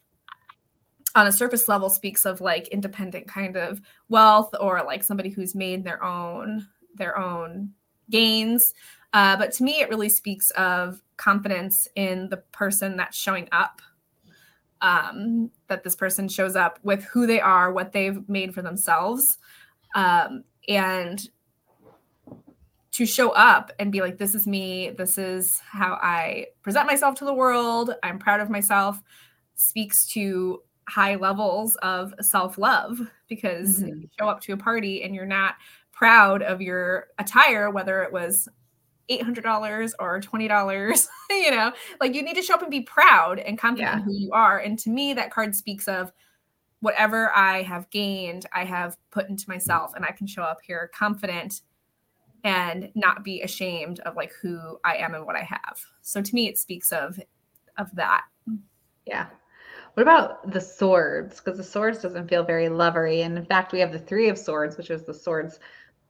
on 1.14 1.26
a 1.26 1.32
surface 1.32 1.68
level 1.68 1.90
speaks 1.90 2.24
of 2.24 2.40
like 2.40 2.68
independent 2.68 3.26
kind 3.26 3.56
of 3.56 3.80
wealth 4.08 4.54
or 4.60 4.82
like 4.84 5.02
somebody 5.02 5.30
who's 5.30 5.54
made 5.54 5.82
their 5.82 6.02
own 6.02 6.66
their 6.94 7.18
own 7.18 7.72
gains. 8.10 8.72
Uh, 9.12 9.36
but 9.36 9.52
to 9.52 9.64
me, 9.64 9.80
it 9.80 9.88
really 9.88 10.08
speaks 10.08 10.50
of 10.52 11.02
confidence 11.16 11.88
in 11.96 12.28
the 12.28 12.36
person 12.36 12.96
that's 12.96 13.16
showing 13.16 13.48
up 13.52 13.80
um, 14.80 15.50
that 15.68 15.82
this 15.84 15.96
person 15.96 16.28
shows 16.28 16.56
up 16.56 16.78
with 16.82 17.04
who 17.04 17.26
they 17.26 17.40
are, 17.40 17.72
what 17.72 17.92
they've 17.92 18.28
made 18.28 18.54
for 18.54 18.62
themselves, 18.62 19.38
um, 19.94 20.44
and 20.68 21.28
to 22.92 23.06
show 23.06 23.30
up 23.30 23.70
and 23.78 23.92
be 23.92 24.00
like, 24.00 24.18
this 24.18 24.34
is 24.34 24.46
me, 24.46 24.90
this 24.90 25.18
is 25.18 25.60
how 25.60 25.98
I 26.02 26.46
present 26.62 26.86
myself 26.86 27.14
to 27.16 27.24
the 27.24 27.34
world, 27.34 27.94
I'm 28.02 28.18
proud 28.18 28.40
of 28.40 28.50
myself, 28.50 29.00
speaks 29.54 30.06
to 30.12 30.62
high 30.88 31.16
levels 31.16 31.76
of 31.76 32.14
self 32.20 32.58
love 32.58 32.98
because 33.28 33.80
mm-hmm. 33.80 34.00
you 34.00 34.08
show 34.18 34.28
up 34.28 34.40
to 34.40 34.52
a 34.52 34.56
party 34.56 35.02
and 35.02 35.14
you're 35.14 35.26
not 35.26 35.56
proud 35.92 36.42
of 36.42 36.62
your 36.62 37.08
attire, 37.18 37.70
whether 37.70 38.02
it 38.02 38.12
was 38.12 38.48
$800 39.10 39.92
or 39.98 40.20
$20 40.20 41.08
you 41.30 41.50
know? 41.50 41.72
Like 42.00 42.14
you 42.14 42.22
need 42.22 42.36
to 42.36 42.42
show 42.42 42.54
up 42.54 42.62
and 42.62 42.70
be 42.70 42.82
proud 42.82 43.38
and 43.38 43.58
confident 43.58 43.90
yeah. 43.90 43.98
in 43.98 44.04
who 44.04 44.12
you 44.12 44.32
are. 44.32 44.58
And 44.58 44.78
to 44.80 44.90
me 44.90 45.14
that 45.14 45.30
card 45.30 45.54
speaks 45.54 45.88
of 45.88 46.12
whatever 46.80 47.32
i 47.34 47.62
have 47.62 47.90
gained 47.90 48.46
i 48.52 48.64
have 48.64 48.96
put 49.10 49.28
into 49.28 49.48
myself 49.48 49.94
and 49.96 50.04
i 50.04 50.12
can 50.12 50.26
show 50.26 50.42
up 50.42 50.58
here 50.62 50.90
confident 50.94 51.62
and 52.44 52.90
not 52.94 53.24
be 53.24 53.42
ashamed 53.42 54.00
of 54.00 54.14
like 54.14 54.32
who 54.40 54.78
i 54.84 54.94
am 54.96 55.14
and 55.14 55.26
what 55.26 55.36
i 55.36 55.42
have. 55.42 55.80
So 56.02 56.22
to 56.22 56.34
me 56.34 56.48
it 56.48 56.58
speaks 56.58 56.92
of 56.92 57.18
of 57.76 57.94
that. 57.94 58.24
Yeah. 59.06 59.26
What 59.94 60.02
about 60.02 60.52
the 60.52 60.60
swords? 60.60 61.40
Because 61.40 61.58
the 61.58 61.64
swords 61.64 62.00
doesn't 62.00 62.28
feel 62.28 62.44
very 62.44 62.68
lovery. 62.68 63.22
And 63.22 63.36
in 63.36 63.44
fact 63.44 63.72
we 63.72 63.80
have 63.80 63.92
the 63.92 63.98
three 63.98 64.28
of 64.28 64.38
swords 64.38 64.76
which 64.76 64.90
is 64.90 65.04
the 65.04 65.14
swords 65.14 65.58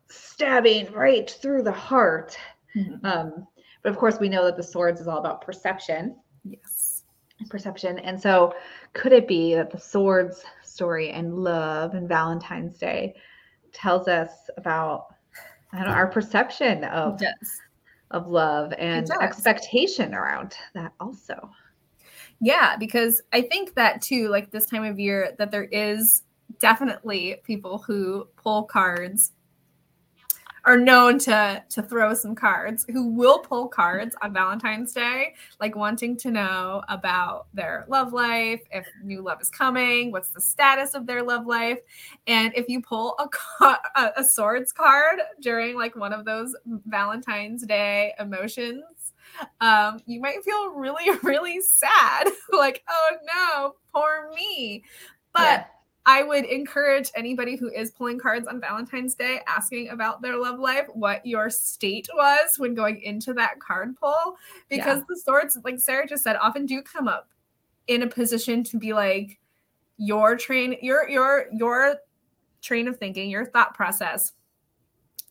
stabbing 0.08 0.92
right 0.92 1.30
through 1.30 1.62
the 1.62 1.72
heart 1.72 2.36
Mm-hmm. 2.76 3.06
Um, 3.06 3.46
but 3.82 3.90
of 3.90 3.98
course, 3.98 4.18
we 4.18 4.28
know 4.28 4.44
that 4.44 4.56
the 4.56 4.62
swords 4.62 5.00
is 5.00 5.08
all 5.08 5.18
about 5.18 5.40
perception. 5.40 6.16
Yes. 6.44 7.04
Perception. 7.48 7.98
And 8.00 8.20
so, 8.20 8.54
could 8.94 9.12
it 9.12 9.28
be 9.28 9.54
that 9.54 9.70
the 9.70 9.78
swords 9.78 10.42
story 10.62 11.10
and 11.10 11.36
love 11.36 11.94
and 11.94 12.08
Valentine's 12.08 12.78
Day 12.78 13.14
tells 13.72 14.08
us 14.08 14.50
about 14.56 15.14
I 15.72 15.78
don't 15.78 15.88
know, 15.88 15.92
our 15.92 16.06
perception 16.06 16.84
of, 16.84 17.20
of 18.10 18.26
love 18.26 18.72
and 18.78 19.08
expectation 19.20 20.14
around 20.14 20.54
that 20.74 20.92
also? 20.98 21.50
Yeah, 22.40 22.76
because 22.76 23.22
I 23.32 23.42
think 23.42 23.74
that 23.74 24.00
too, 24.00 24.28
like 24.28 24.50
this 24.50 24.66
time 24.66 24.84
of 24.84 24.98
year, 24.98 25.34
that 25.38 25.50
there 25.50 25.64
is 25.64 26.22
definitely 26.60 27.36
people 27.44 27.78
who 27.78 28.28
pull 28.36 28.64
cards 28.64 29.32
are 30.64 30.76
known 30.76 31.18
to 31.18 31.62
to 31.68 31.82
throw 31.82 32.14
some 32.14 32.34
cards 32.34 32.84
who 32.90 33.08
will 33.08 33.38
pull 33.38 33.68
cards 33.68 34.14
on 34.22 34.32
valentine's 34.32 34.92
day 34.92 35.34
like 35.60 35.76
wanting 35.76 36.16
to 36.16 36.30
know 36.30 36.82
about 36.88 37.46
their 37.54 37.84
love 37.88 38.12
life 38.12 38.60
if 38.70 38.86
new 39.02 39.22
love 39.22 39.40
is 39.40 39.50
coming 39.50 40.10
what's 40.12 40.30
the 40.30 40.40
status 40.40 40.94
of 40.94 41.06
their 41.06 41.22
love 41.22 41.46
life. 41.46 41.78
And 42.26 42.52
if 42.54 42.68
you 42.68 42.80
pull 42.82 43.16
a, 43.60 43.76
a 44.16 44.24
swords 44.24 44.72
card 44.72 45.20
during 45.40 45.76
like 45.76 45.96
one 45.96 46.12
of 46.12 46.24
those 46.24 46.54
valentine's 46.86 47.64
day 47.64 48.14
emotions 48.18 49.12
um, 49.60 50.00
you 50.06 50.20
might 50.20 50.42
feel 50.42 50.70
really 50.70 51.16
really 51.22 51.60
sad. 51.60 52.28
Like 52.50 52.82
oh 52.88 53.16
no 53.26 53.74
poor 53.92 54.30
me. 54.34 54.84
But 55.32 55.42
yeah 55.42 55.64
I 56.08 56.22
would 56.22 56.46
encourage 56.46 57.10
anybody 57.14 57.54
who 57.54 57.68
is 57.70 57.90
pulling 57.90 58.18
cards 58.18 58.46
on 58.46 58.62
Valentine's 58.62 59.14
Day 59.14 59.42
asking 59.46 59.90
about 59.90 60.22
their 60.22 60.38
love 60.38 60.58
life 60.58 60.86
what 60.94 61.24
your 61.26 61.50
state 61.50 62.08
was 62.14 62.56
when 62.56 62.74
going 62.74 63.02
into 63.02 63.34
that 63.34 63.60
card 63.60 63.94
pull 63.94 64.36
because 64.70 65.00
yeah. 65.00 65.04
the 65.06 65.20
swords 65.22 65.58
like 65.64 65.78
Sarah 65.78 66.08
just 66.08 66.24
said 66.24 66.36
often 66.36 66.64
do 66.64 66.80
come 66.80 67.08
up 67.08 67.28
in 67.88 68.02
a 68.02 68.06
position 68.06 68.64
to 68.64 68.78
be 68.78 68.94
like 68.94 69.38
your 69.98 70.34
train 70.34 70.76
your 70.80 71.06
your 71.10 71.44
your 71.52 71.96
train 72.62 72.88
of 72.88 72.96
thinking, 72.96 73.28
your 73.28 73.44
thought 73.44 73.74
process 73.74 74.32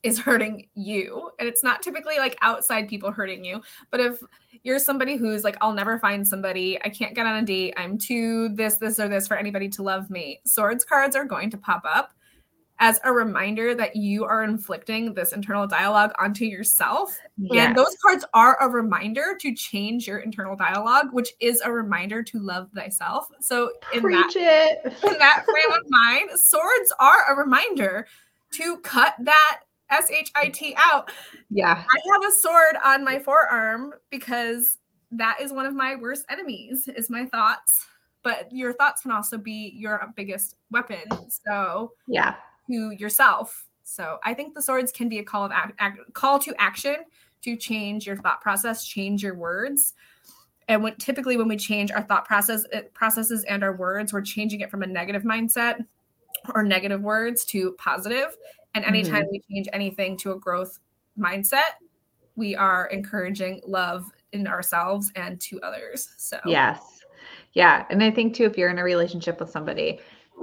is 0.07 0.19
hurting 0.19 0.67
you. 0.73 1.31
And 1.39 1.47
it's 1.47 1.63
not 1.63 1.81
typically 1.81 2.17
like 2.17 2.37
outside 2.41 2.87
people 2.87 3.11
hurting 3.11 3.43
you, 3.43 3.61
but 3.91 3.99
if 3.99 4.21
you're 4.63 4.79
somebody 4.79 5.17
who's 5.17 5.43
like, 5.43 5.57
I'll 5.61 5.73
never 5.73 5.99
find 5.99 6.27
somebody, 6.27 6.79
I 6.83 6.89
can't 6.89 7.15
get 7.15 7.25
on 7.25 7.43
a 7.43 7.45
date, 7.45 7.73
I'm 7.77 7.97
too 7.97 8.49
this, 8.49 8.77
this, 8.77 8.99
or 8.99 9.07
this 9.07 9.27
for 9.27 9.37
anybody 9.37 9.69
to 9.69 9.83
love 9.83 10.09
me, 10.09 10.39
swords 10.45 10.83
cards 10.83 11.15
are 11.15 11.25
going 11.25 11.49
to 11.51 11.57
pop 11.57 11.83
up 11.85 12.13
as 12.79 12.99
a 13.03 13.11
reminder 13.11 13.73
that 13.73 13.95
you 13.95 14.23
are 14.23 14.43
inflicting 14.43 15.13
this 15.13 15.33
internal 15.33 15.65
dialogue 15.65 16.11
onto 16.19 16.45
yourself. 16.45 17.17
Yes. 17.37 17.67
And 17.67 17.75
those 17.75 17.95
cards 18.05 18.23
are 18.33 18.57
a 18.61 18.69
reminder 18.69 19.35
to 19.41 19.55
change 19.55 20.07
your 20.07 20.19
internal 20.19 20.55
dialogue, 20.55 21.07
which 21.11 21.29
is 21.39 21.61
a 21.61 21.71
reminder 21.71 22.21
to 22.21 22.39
love 22.39 22.69
thyself. 22.75 23.27
So 23.39 23.71
in 23.93 24.01
Preach 24.01 24.35
that, 24.35 24.85
in 24.85 25.17
that 25.17 25.45
frame 25.45 25.71
of 25.71 25.85
mind, 25.89 26.29
swords 26.35 26.93
are 26.99 27.33
a 27.33 27.35
reminder 27.35 28.07
to 28.53 28.77
cut 28.77 29.15
that 29.19 29.61
S 29.89 30.09
H 30.11 30.31
I 30.35 30.49
T 30.49 30.75
out. 30.77 31.11
Yeah. 31.49 31.83
I 31.83 32.11
have 32.13 32.31
a 32.31 32.31
sword 32.31 32.77
on 32.83 33.03
my 33.03 33.19
forearm 33.19 33.93
because 34.09 34.77
that 35.11 35.37
is 35.41 35.51
one 35.51 35.65
of 35.65 35.73
my 35.73 35.95
worst 35.95 36.25
enemies 36.29 36.87
is 36.87 37.09
my 37.09 37.25
thoughts. 37.25 37.85
But 38.23 38.51
your 38.51 38.73
thoughts 38.73 39.03
can 39.03 39.11
also 39.11 39.37
be 39.37 39.73
your 39.75 40.01
biggest 40.15 40.55
weapon. 40.69 41.03
So 41.45 41.93
yeah, 42.07 42.35
to 42.69 42.91
yourself. 42.91 43.65
So 43.83 44.17
I 44.23 44.33
think 44.33 44.53
the 44.53 44.61
swords 44.61 44.91
can 44.91 45.07
be 45.07 45.19
a 45.19 45.23
call 45.23 45.45
of 45.45 45.51
ac- 45.79 46.01
call 46.13 46.39
to 46.39 46.53
action 46.59 46.97
to 47.43 47.55
change 47.55 48.05
your 48.05 48.17
thought 48.17 48.41
process, 48.41 48.85
change 48.85 49.23
your 49.23 49.35
words. 49.35 49.93
And 50.67 50.83
when 50.83 50.97
typically 50.97 51.37
when 51.37 51.47
we 51.47 51.55
change 51.55 51.91
our 51.91 52.01
thought 52.01 52.25
process 52.25 52.65
it, 52.73 52.93
processes 52.93 53.45
and 53.45 53.63
our 53.63 53.73
words, 53.73 54.11
we're 54.11 54.21
changing 54.21 54.59
it 54.59 54.69
from 54.69 54.83
a 54.83 54.87
negative 54.87 55.23
mindset 55.23 55.85
or 56.53 56.63
negative 56.63 57.01
words 57.01 57.45
to 57.45 57.73
positive. 57.73 58.35
And 58.75 58.85
anytime 58.85 59.23
mm-hmm. 59.23 59.31
we 59.31 59.41
change 59.51 59.67
anything 59.73 60.17
to 60.17 60.31
a 60.31 60.39
growth 60.39 60.79
mindset, 61.17 61.77
we 62.35 62.55
are 62.55 62.87
encouraging 62.87 63.61
love 63.65 64.05
in 64.31 64.47
ourselves 64.47 65.11
and 65.15 65.39
to 65.41 65.59
others. 65.61 66.09
So, 66.17 66.39
yes. 66.45 67.01
Yeah. 67.53 67.85
And 67.89 68.03
I 68.03 68.11
think 68.11 68.35
too, 68.35 68.43
if 68.43 68.57
you're 68.57 68.69
in 68.69 68.77
a 68.77 68.83
relationship 68.83 69.39
with 69.39 69.49
somebody, 69.49 69.99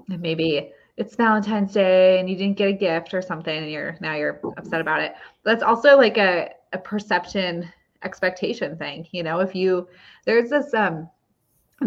maybe 0.09 0.73
it's 0.97 1.17
Valentine's 1.17 1.73
Day 1.73 2.19
and 2.19 2.29
you 2.29 2.37
didn't 2.37 2.57
get 2.57 2.69
a 2.69 2.73
gift 2.73 3.15
or 3.15 3.23
something 3.23 3.57
and 3.57 3.71
you're 3.71 3.97
now 4.01 4.15
you're 4.15 4.41
upset 4.57 4.81
about 4.81 5.01
it. 5.01 5.15
That's 5.45 5.63
also 5.63 5.97
like 5.97 6.17
a, 6.17 6.51
a 6.73 6.79
perception 6.79 7.69
expectation 8.03 8.77
thing. 8.77 9.07
You 9.13 9.23
know, 9.23 9.41
if 9.41 9.55
you 9.55 9.89
there's 10.25 10.51
this 10.51 10.73
um 10.75 11.09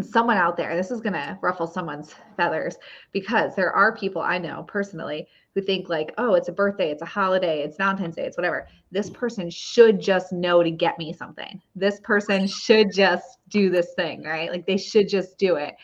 someone 0.03 0.37
out 0.37 0.57
there, 0.57 0.75
this 0.75 0.91
is 0.91 1.01
gonna 1.01 1.37
ruffle 1.41 1.67
someone's 1.67 2.15
feathers 2.35 2.77
because 3.11 3.55
there 3.55 3.71
are 3.71 3.95
people 3.95 4.21
I 4.21 4.37
know 4.37 4.63
personally 4.67 5.27
who 5.55 5.61
think 5.61 5.89
like, 5.89 6.13
oh, 6.17 6.35
it's 6.35 6.49
a 6.49 6.51
birthday, 6.51 6.91
it's 6.91 7.01
a 7.01 7.05
holiday, 7.05 7.63
it's 7.63 7.77
Valentine's 7.77 8.15
Day, 8.15 8.25
it's 8.25 8.37
whatever. 8.37 8.67
This 8.91 9.09
person 9.09 9.49
should 9.49 9.99
just 9.99 10.31
know 10.31 10.61
to 10.61 10.69
get 10.69 10.99
me 10.99 11.13
something. 11.13 11.61
This 11.75 11.99
person 12.01 12.47
should 12.47 12.91
just 12.91 13.39
do 13.49 13.69
this 13.69 13.93
thing, 13.95 14.23
right? 14.23 14.51
Like 14.51 14.67
they 14.67 14.77
should 14.77 15.09
just 15.09 15.37
do 15.37 15.55
it. 15.55 15.75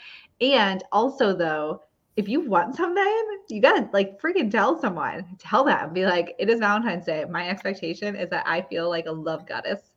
And 0.42 0.84
also 0.92 1.36
though, 1.36 1.82
if 2.16 2.30
you 2.30 2.42
want 2.42 2.76
something, 2.76 3.40
you 3.50 3.62
gotta 3.62 3.90
like 3.94 4.22
freaking 4.22 4.52
tell 4.52 4.80
someone. 4.80 5.26
Tell 5.40 5.64
them, 5.64 5.94
be 5.94 6.06
like, 6.06 6.36
it 6.38 6.50
is 6.50 6.60
Valentine's 6.60 7.06
Day. 7.06 7.26
My 7.26 7.50
expectation 7.50 8.16
is 8.16 8.30
that 8.30 8.48
I 8.48 8.62
feel 8.62 8.90
like 8.90 9.08
a 9.08 9.12
love 9.12 9.48
goddess. 9.48 9.93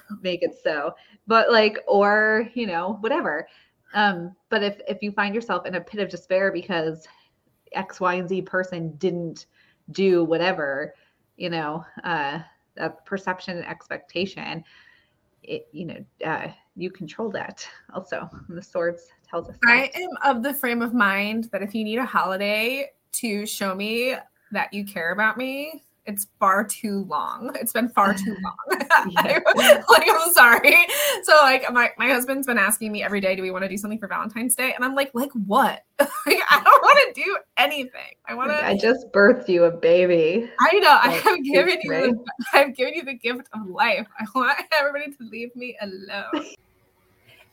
Make 0.22 0.42
it 0.42 0.56
so. 0.62 0.94
But 1.26 1.50
like, 1.50 1.78
or 1.86 2.48
you 2.54 2.66
know, 2.66 2.98
whatever. 3.00 3.48
Um, 3.94 4.34
but 4.48 4.62
if 4.62 4.80
if 4.88 5.02
you 5.02 5.12
find 5.12 5.34
yourself 5.34 5.66
in 5.66 5.74
a 5.74 5.80
pit 5.80 6.00
of 6.00 6.08
despair 6.08 6.52
because 6.52 7.06
X, 7.72 8.00
Y, 8.00 8.14
and 8.14 8.28
Z 8.28 8.42
person 8.42 8.94
didn't 8.96 9.46
do 9.90 10.24
whatever, 10.24 10.94
you 11.36 11.50
know, 11.50 11.84
uh, 12.04 12.40
that 12.76 13.04
perception 13.04 13.58
and 13.58 13.66
expectation, 13.66 14.64
it, 15.42 15.68
you 15.72 15.86
know, 15.86 16.04
uh, 16.24 16.48
you 16.76 16.90
control 16.90 17.30
that 17.30 17.66
also. 17.92 18.28
the 18.48 18.62
swords 18.62 19.08
tells 19.28 19.48
us. 19.48 19.56
That. 19.62 19.70
I 19.70 19.90
am 19.94 20.10
of 20.24 20.42
the 20.42 20.54
frame 20.54 20.82
of 20.82 20.94
mind 20.94 21.48
that 21.52 21.62
if 21.62 21.74
you 21.74 21.84
need 21.84 21.98
a 21.98 22.06
holiday 22.06 22.90
to 23.12 23.46
show 23.46 23.74
me 23.74 24.14
that 24.52 24.72
you 24.72 24.84
care 24.84 25.12
about 25.12 25.36
me, 25.36 25.82
it's 26.04 26.26
far 26.40 26.64
too 26.64 27.04
long. 27.04 27.54
It's 27.60 27.72
been 27.72 27.88
far 27.88 28.14
too 28.14 28.36
long. 28.42 28.80
like 29.14 30.08
I'm 30.08 30.32
sorry. 30.32 30.74
So 31.22 31.34
like 31.42 31.70
my, 31.72 31.90
my 31.98 32.08
husband's 32.08 32.46
been 32.46 32.58
asking 32.58 32.92
me 32.92 33.02
every 33.02 33.20
day, 33.20 33.36
do 33.36 33.42
we 33.42 33.50
want 33.50 33.62
to 33.64 33.68
do 33.68 33.76
something 33.76 33.98
for 33.98 34.08
Valentine's 34.08 34.54
Day? 34.54 34.72
And 34.74 34.84
I'm 34.84 34.94
like, 34.94 35.10
like 35.14 35.30
what? 35.46 35.84
like, 36.00 36.10
I 36.50 36.60
don't 36.62 36.82
want 36.82 37.14
to 37.14 37.22
do 37.22 37.38
anything. 37.56 38.14
I 38.26 38.34
want 38.34 38.50
to 38.50 38.64
I 38.64 38.76
just 38.76 39.10
birthed 39.12 39.48
you 39.48 39.64
a 39.64 39.70
baby. 39.70 40.50
I 40.60 40.78
know. 40.78 40.88
Like, 40.88 41.26
I 41.26 41.30
have 41.30 41.44
given 41.44 41.78
you 41.82 41.90
the, 41.90 42.24
I've 42.52 42.74
given 42.74 42.94
you 42.94 43.04
the 43.04 43.14
gift 43.14 43.48
of 43.52 43.66
life. 43.66 44.06
I 44.18 44.24
want 44.34 44.58
everybody 44.72 45.12
to 45.12 45.24
leave 45.30 45.54
me 45.54 45.76
alone. 45.80 46.46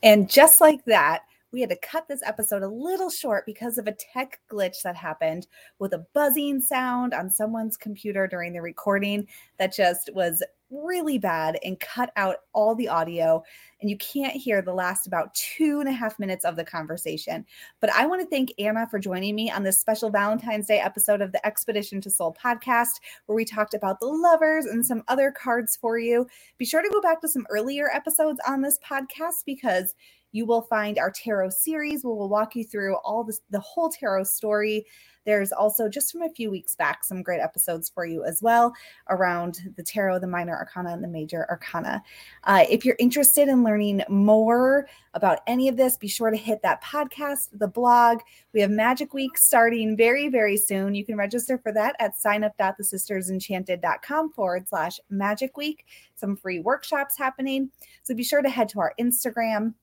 And 0.02 0.30
just 0.30 0.62
like 0.62 0.82
that, 0.86 1.24
we 1.52 1.60
had 1.60 1.70
to 1.70 1.76
cut 1.76 2.06
this 2.08 2.22
episode 2.24 2.62
a 2.62 2.68
little 2.68 3.10
short 3.10 3.44
because 3.46 3.78
of 3.78 3.86
a 3.86 3.96
tech 4.12 4.40
glitch 4.50 4.82
that 4.82 4.96
happened 4.96 5.46
with 5.78 5.92
a 5.92 6.06
buzzing 6.14 6.60
sound 6.60 7.14
on 7.14 7.30
someone's 7.30 7.76
computer 7.76 8.26
during 8.26 8.52
the 8.52 8.62
recording 8.62 9.26
that 9.58 9.74
just 9.74 10.10
was 10.14 10.42
really 10.70 11.18
bad 11.18 11.58
and 11.64 11.80
cut 11.80 12.12
out 12.16 12.36
all 12.52 12.74
the 12.74 12.88
audio. 12.88 13.42
And 13.80 13.88
you 13.88 13.96
can't 13.96 14.34
hear 14.34 14.60
the 14.60 14.74
last 14.74 15.06
about 15.06 15.34
two 15.34 15.80
and 15.80 15.88
a 15.88 15.92
half 15.92 16.18
minutes 16.18 16.44
of 16.44 16.56
the 16.56 16.64
conversation. 16.64 17.46
But 17.80 17.90
I 17.90 18.06
want 18.06 18.20
to 18.20 18.26
thank 18.28 18.52
Anna 18.58 18.86
for 18.90 18.98
joining 18.98 19.34
me 19.34 19.50
on 19.50 19.62
this 19.62 19.80
special 19.80 20.10
Valentine's 20.10 20.66
Day 20.66 20.80
episode 20.80 21.22
of 21.22 21.32
the 21.32 21.44
Expedition 21.46 22.00
to 22.02 22.10
Soul 22.10 22.36
podcast, 22.42 23.00
where 23.26 23.36
we 23.36 23.44
talked 23.44 23.74
about 23.74 23.98
the 24.00 24.06
lovers 24.06 24.66
and 24.66 24.84
some 24.84 25.02
other 25.08 25.30
cards 25.30 25.76
for 25.76 25.98
you. 25.98 26.26
Be 26.58 26.66
sure 26.66 26.82
to 26.82 26.90
go 26.90 27.00
back 27.00 27.20
to 27.22 27.28
some 27.28 27.46
earlier 27.48 27.88
episodes 27.90 28.40
on 28.46 28.60
this 28.60 28.78
podcast 28.86 29.44
because 29.46 29.94
you 30.32 30.46
will 30.46 30.62
find 30.62 30.98
our 30.98 31.10
tarot 31.10 31.50
series 31.50 32.04
where 32.04 32.14
we'll 32.14 32.28
walk 32.28 32.54
you 32.54 32.64
through 32.64 32.96
all 32.98 33.24
this, 33.24 33.40
the 33.50 33.58
whole 33.60 33.88
tarot 33.88 34.24
story 34.24 34.86
There's 35.26 35.52
also 35.52 35.88
just 35.88 36.12
from 36.12 36.22
a 36.22 36.30
few 36.30 36.50
weeks 36.50 36.74
back 36.74 37.04
some 37.04 37.22
great 37.22 37.40
episodes 37.40 37.90
for 37.90 38.06
you 38.06 38.24
as 38.24 38.40
well 38.40 38.72
around 39.08 39.60
the 39.76 39.82
tarot, 39.82 40.20
the 40.20 40.26
minor 40.26 40.56
arcana, 40.56 40.92
and 40.92 41.04
the 41.04 41.08
major 41.08 41.46
arcana. 41.50 42.02
Uh, 42.44 42.64
if 42.70 42.84
you're 42.84 42.96
interested 42.98 43.48
in 43.48 43.62
learning 43.70 44.02
more 44.08 44.88
about 45.14 45.38
any 45.46 45.68
of 45.68 45.76
this, 45.76 45.96
be 45.96 46.08
sure 46.08 46.30
to 46.30 46.36
hit 46.36 46.60
that 46.62 46.82
podcast, 46.82 47.50
the 47.52 47.68
blog. 47.68 48.18
We 48.52 48.60
have 48.62 48.70
Magic 48.70 49.14
Week 49.14 49.38
starting 49.38 49.96
very, 49.96 50.28
very 50.28 50.56
soon. 50.56 50.96
You 50.96 51.04
can 51.04 51.16
register 51.16 51.56
for 51.56 51.70
that 51.72 51.94
at 52.00 52.16
signup.thesistersenchanted.com 52.16 54.32
forward 54.32 54.68
slash 54.68 54.98
magic 55.08 55.56
week. 55.56 55.86
Some 56.16 56.36
free 56.36 56.58
workshops 56.58 57.16
happening. 57.16 57.70
So 58.02 58.12
be 58.12 58.24
sure 58.24 58.42
to 58.42 58.48
head 58.48 58.68
to 58.70 58.80
our 58.80 58.92
Instagram 59.00 59.74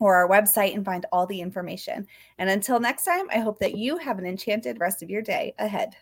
or 0.00 0.16
our 0.16 0.28
website 0.28 0.74
and 0.74 0.84
find 0.84 1.06
all 1.12 1.24
the 1.26 1.40
information. 1.40 2.06
And 2.38 2.50
until 2.50 2.78
next 2.78 3.06
time, 3.06 3.26
I 3.30 3.38
hope 3.38 3.58
that 3.60 3.74
you 3.74 3.96
have 3.96 4.18
an 4.18 4.26
enchanted 4.26 4.80
rest 4.80 5.02
of 5.02 5.08
your 5.08 5.22
day 5.22 5.54
ahead. 5.58 5.96